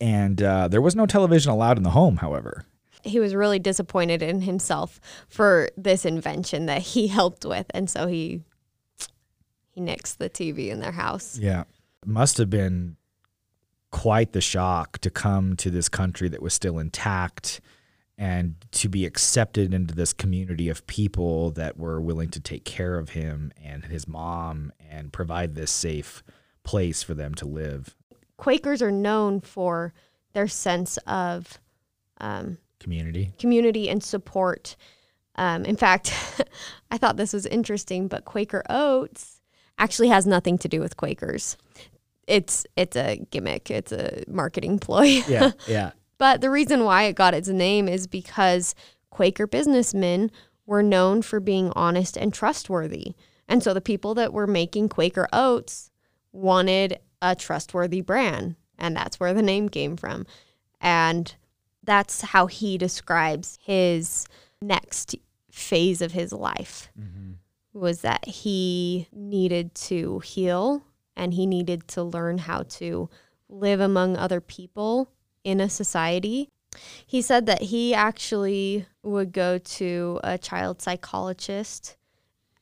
[0.00, 2.16] and uh, there was no television allowed in the home.
[2.16, 2.64] However,
[3.02, 8.06] he was really disappointed in himself for this invention that he helped with, and so
[8.06, 8.42] he
[9.70, 11.38] he nixed the TV in their house.
[11.38, 11.64] yeah,
[12.04, 12.96] must have been
[13.90, 17.60] quite the shock to come to this country that was still intact
[18.18, 22.98] and to be accepted into this community of people that were willing to take care
[22.98, 26.22] of him and his mom and provide this safe
[26.64, 27.94] place for them to live.
[28.38, 29.92] Quakers are known for
[30.32, 31.58] their sense of
[32.18, 33.32] um, Community.
[33.38, 34.76] community and support.
[35.36, 36.12] Um, in fact,
[36.90, 39.40] I thought this was interesting, but Quaker Oats
[39.78, 41.56] actually has nothing to do with Quakers.
[42.26, 43.70] It's it's a gimmick.
[43.70, 45.22] It's a marketing ploy.
[45.28, 45.92] Yeah, yeah.
[46.18, 48.74] But the reason why it got its name is because
[49.10, 50.30] Quaker businessmen
[50.64, 53.14] were known for being honest and trustworthy.
[53.48, 55.90] And so the people that were making Quaker oats
[56.32, 58.56] wanted a trustworthy brand.
[58.78, 60.26] And that's where the name came from.
[60.80, 61.34] And
[61.82, 64.26] that's how he describes his
[64.60, 65.14] next
[65.50, 67.32] phase of his life mm-hmm.
[67.72, 70.82] was that he needed to heal
[71.16, 73.08] and he needed to learn how to
[73.48, 75.10] live among other people
[75.44, 76.50] in a society.
[77.06, 81.96] He said that he actually would go to a child psychologist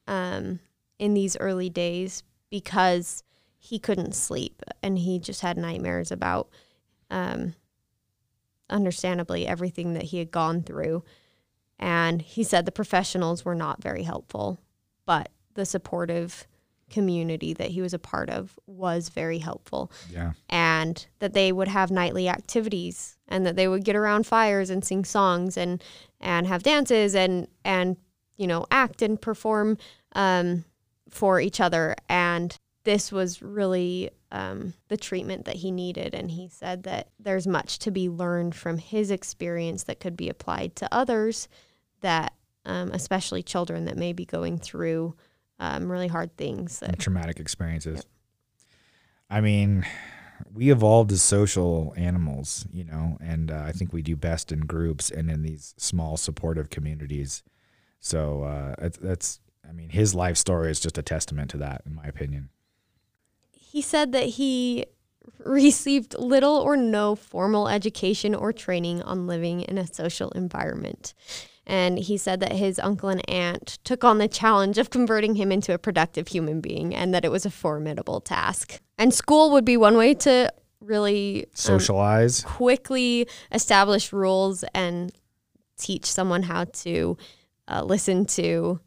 [0.06, 0.60] um,
[0.98, 3.24] in these early days because
[3.58, 6.48] he couldn't sleep and he just had nightmares about,
[7.10, 7.54] um,
[8.68, 11.02] understandably, everything that he had gone through.
[11.78, 14.60] And he said the professionals were not very helpful,
[15.06, 16.46] but the supportive
[16.90, 19.90] community that he was a part of was very helpful.
[20.10, 20.32] Yeah.
[20.48, 24.84] and that they would have nightly activities and that they would get around fires and
[24.84, 25.82] sing songs and
[26.20, 27.96] and have dances and and
[28.36, 29.78] you know act and perform
[30.14, 30.64] um,
[31.10, 31.94] for each other.
[32.08, 36.14] And this was really um, the treatment that he needed.
[36.14, 40.28] And he said that there's much to be learned from his experience that could be
[40.28, 41.48] applied to others
[42.00, 42.34] that
[42.66, 45.14] um, especially children that may be going through
[45.58, 48.04] um, really hard things that traumatic experiences.
[49.30, 49.86] I mean,
[50.52, 54.60] we evolved as social animals, you know, and uh, I think we do best in
[54.60, 57.42] groups and in these small supportive communities.
[58.00, 61.82] So uh, that's, that's, I mean, his life story is just a testament to that,
[61.86, 62.50] in my opinion.
[63.50, 64.84] he said that he
[65.44, 71.14] received little or no formal education or training on living in a social environment.
[71.66, 75.50] And he said that his uncle and aunt took on the challenge of converting him
[75.50, 78.80] into a productive human being and that it was a formidable task.
[78.98, 82.42] And school would be one way to really um, Socialize.
[82.42, 85.12] quickly establish rules and
[85.78, 87.16] teach someone how to
[87.66, 88.80] uh, listen to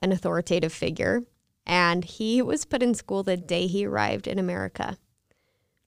[0.00, 1.22] an authoritative figure.
[1.66, 4.96] And he was put in school the day he arrived in America.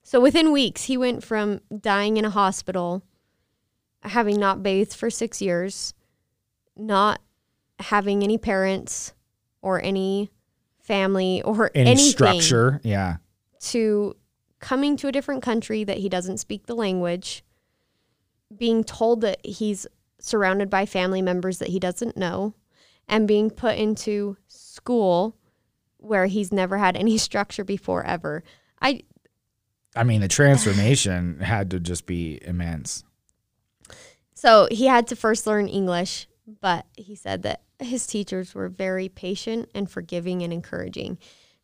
[0.04, 3.04] So within weeks, he went from dying in a hospital,
[4.04, 5.94] having not bathed for six years,
[6.78, 7.22] not
[7.80, 9.14] having any parents
[9.62, 10.32] or any
[10.82, 12.80] family or Any anything structure.
[12.84, 13.18] Yeah.
[13.62, 14.16] to
[14.60, 17.44] coming to a different country that he doesn't speak the language,
[18.56, 19.86] being told that he's
[20.20, 22.54] surrounded by family members that he doesn't know,
[23.08, 25.36] and being put into school
[25.98, 28.44] where he's never had any structure before ever.
[28.82, 29.02] I
[29.96, 33.04] I mean, the transformation had to just be immense.
[34.34, 36.28] so he had to first learn English,
[36.62, 41.18] but he said that his teachers were very patient and forgiving and encouraging.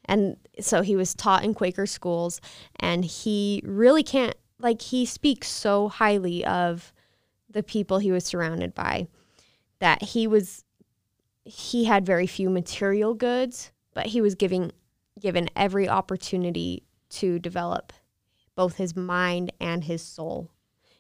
[0.06, 2.42] And so he was taught in Quaker schools
[2.80, 6.94] and he really can't like he speaks so highly of
[7.50, 9.08] the people he was surrounded by
[9.80, 10.64] that he was
[11.44, 14.72] he had very few material goods, but he was giving
[15.20, 17.94] given every opportunity to develop
[18.56, 20.50] both his mind and his soul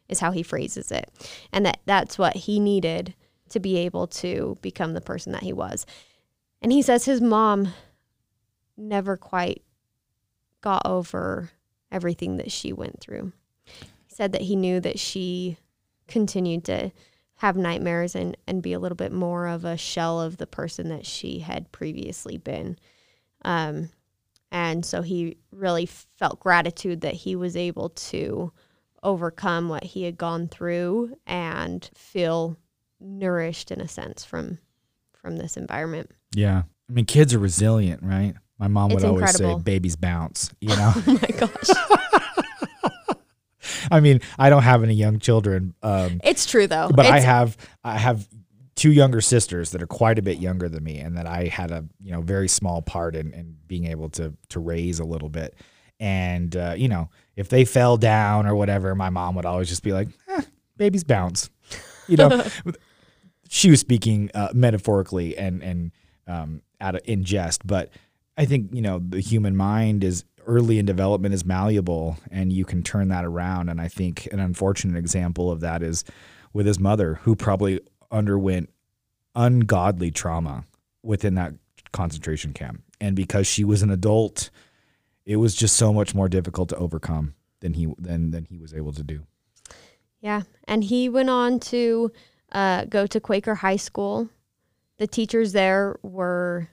[0.10, 1.10] is how he phrases it.
[1.52, 3.14] And that that's what he needed
[3.52, 5.86] to be able to become the person that he was.
[6.62, 7.74] And he says his mom
[8.78, 9.64] never quite
[10.62, 11.50] got over
[11.92, 13.32] everything that she went through.
[13.66, 15.58] He said that he knew that she
[16.08, 16.92] continued to
[17.36, 20.90] have nightmares and, and be a little bit more of a shell of the person
[20.90, 22.78] that she had previously been.
[23.44, 23.90] Um,
[24.52, 28.52] and so he really felt gratitude that he was able to
[29.02, 32.58] overcome what he had gone through and feel
[33.02, 34.60] nourished in a sense from
[35.14, 36.10] from this environment.
[36.36, 36.64] Yeah.
[36.90, 38.34] I mean, kids are resilient, right?
[38.58, 39.60] My mom It's would always incredible.
[39.60, 40.94] say, babies bounce, you know?
[40.96, 43.18] Oh my gosh.
[43.92, 45.74] I mean, I don't have any young children.
[45.84, 46.90] Um, it's true though.
[46.94, 48.28] but I have I have
[48.76, 51.72] two younger sisters that are quite a bit younger than me, and that I had
[51.72, 55.30] a you know very small part in, in being able to to raise a little
[55.30, 55.56] bit.
[56.00, 59.84] And uh, you know, if they fell down or whatever, my mom would always just
[59.84, 60.42] be like, eh,
[60.78, 61.50] "Babies bounce,"
[62.08, 62.44] you know.
[63.54, 65.92] she was speaking uh, metaphorically and and
[66.26, 67.90] um, out of in jest, but
[68.38, 72.66] I think you know the human mind is early in development is malleable and you
[72.66, 73.70] can turn that around.
[73.70, 76.04] And I think an unfortunate example of that is
[76.54, 77.80] with his mother, who probably
[78.10, 78.70] underwent
[79.36, 80.64] ungodly trauma
[81.04, 81.54] within that
[81.92, 82.82] concentration camp.
[83.00, 84.50] And because she was an adult,
[85.26, 88.74] it was just so much more difficult to overcome than he than than he was
[88.74, 89.24] able to do.
[90.22, 90.44] Yeah.
[90.68, 92.12] And he went on to
[92.52, 94.30] uh, go to Quaker High School.
[94.98, 96.70] The teachers there were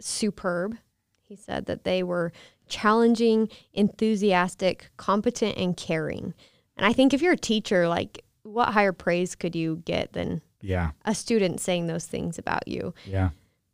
[0.00, 0.76] superb.
[1.22, 2.32] He said that they were
[2.68, 6.34] challenging, enthusiastic, competent, and caring.
[6.76, 10.42] And I think if you're a teacher, like, what higher praise could you get than
[10.60, 10.90] Yeah.
[11.04, 12.94] a student saying those things about you?
[13.06, 13.30] Yeah.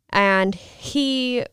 [0.09, 1.45] And he,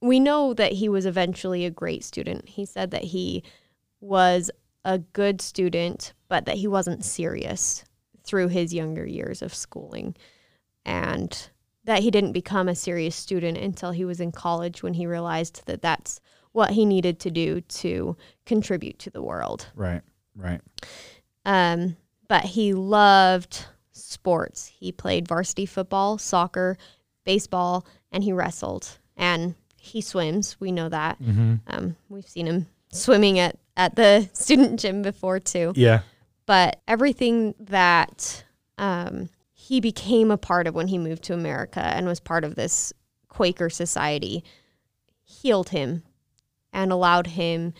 [0.00, 2.48] we know that he was eventually a great student.
[2.48, 3.42] He said that he
[4.00, 4.50] was
[4.84, 7.84] a good student, but that he wasn't serious
[8.24, 10.16] through his younger years of schooling.
[10.84, 11.48] And
[11.84, 15.62] that he didn't become a serious student until he was in college when he realized
[15.66, 16.20] that that's
[16.52, 18.16] what he needed to do to
[18.46, 19.68] contribute to the world.
[19.74, 20.02] Right.
[20.36, 20.60] Right.
[21.44, 21.96] Um,
[22.28, 24.66] but he loved sports.
[24.66, 26.76] He played varsity football, soccer,
[27.24, 28.98] baseball, and he wrestled.
[29.16, 30.56] And he swims.
[30.60, 31.20] We know that.
[31.20, 31.54] Mm-hmm.
[31.66, 35.72] Um, we've seen him swimming at, at the student gym before, too.
[35.76, 36.00] Yeah.
[36.46, 38.44] But everything that
[38.78, 42.54] um, he became a part of when he moved to America and was part of
[42.54, 42.92] this
[43.28, 44.44] Quaker society
[45.24, 46.02] healed him
[46.72, 47.72] and allowed him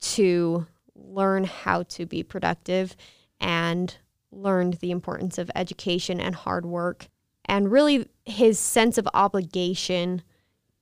[0.00, 2.96] to learn how to be productive
[3.40, 3.96] and
[4.30, 7.08] learned the importance of education and hard work
[7.44, 10.22] and really his sense of obligation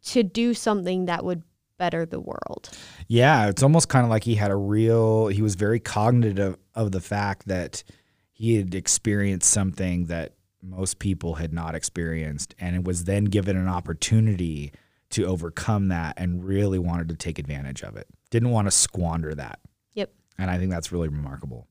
[0.03, 1.43] to do something that would
[1.81, 2.71] better the world.
[3.09, 5.27] Yeah, it's almost kind of like he had a real.
[5.29, 7.83] He was very cognitive of the fact that
[8.31, 13.57] he had experienced something that most people had not experienced, and it was then given
[13.57, 14.73] an opportunity
[15.11, 18.07] to overcome that, and really wanted to take advantage of it.
[18.31, 19.59] Didn't want to squander that.
[19.95, 20.13] Yep.
[20.39, 21.67] And I think that's really remarkable.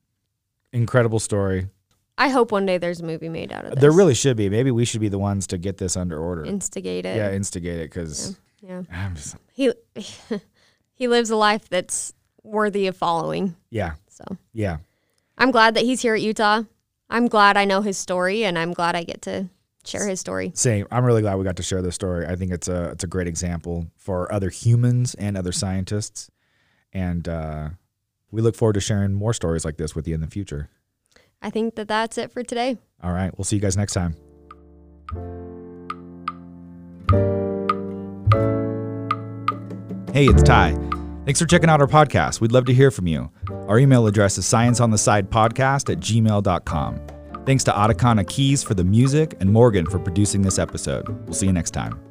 [0.72, 1.68] Incredible story.
[2.18, 3.80] I hope one day there's a movie made out of this.
[3.80, 4.50] There really should be.
[4.50, 6.44] Maybe we should be the ones to get this under order.
[6.44, 7.16] instigate it.
[7.16, 8.82] yeah, instigate it because Yeah.
[8.92, 9.72] I'm just He
[10.94, 13.56] he lives a life that's worthy of following.
[13.68, 14.78] yeah, So yeah.
[15.36, 16.62] I'm glad that he's here at Utah.
[17.10, 19.50] I'm glad I know his story and I'm glad I get to
[19.84, 20.52] share his story.
[20.54, 20.86] Same.
[20.90, 22.26] I'm really glad we got to share this story.
[22.26, 26.30] I think it's a it's a great example for other humans and other scientists,
[26.94, 27.68] and uh,
[28.30, 30.70] we look forward to sharing more stories like this with you in the future.
[31.42, 32.78] I think that that's it for today.
[33.02, 34.14] All right, we'll see you guys next time.
[40.12, 40.72] Hey, it's Ty.
[41.24, 42.40] Thanks for checking out our podcast.
[42.40, 43.30] We'd love to hear from you.
[43.68, 47.00] Our email address is scienceonthesidepodcast at gmail.com.
[47.46, 51.08] Thanks to Atakana Keys for the music and Morgan for producing this episode.
[51.26, 52.09] We'll see you next time.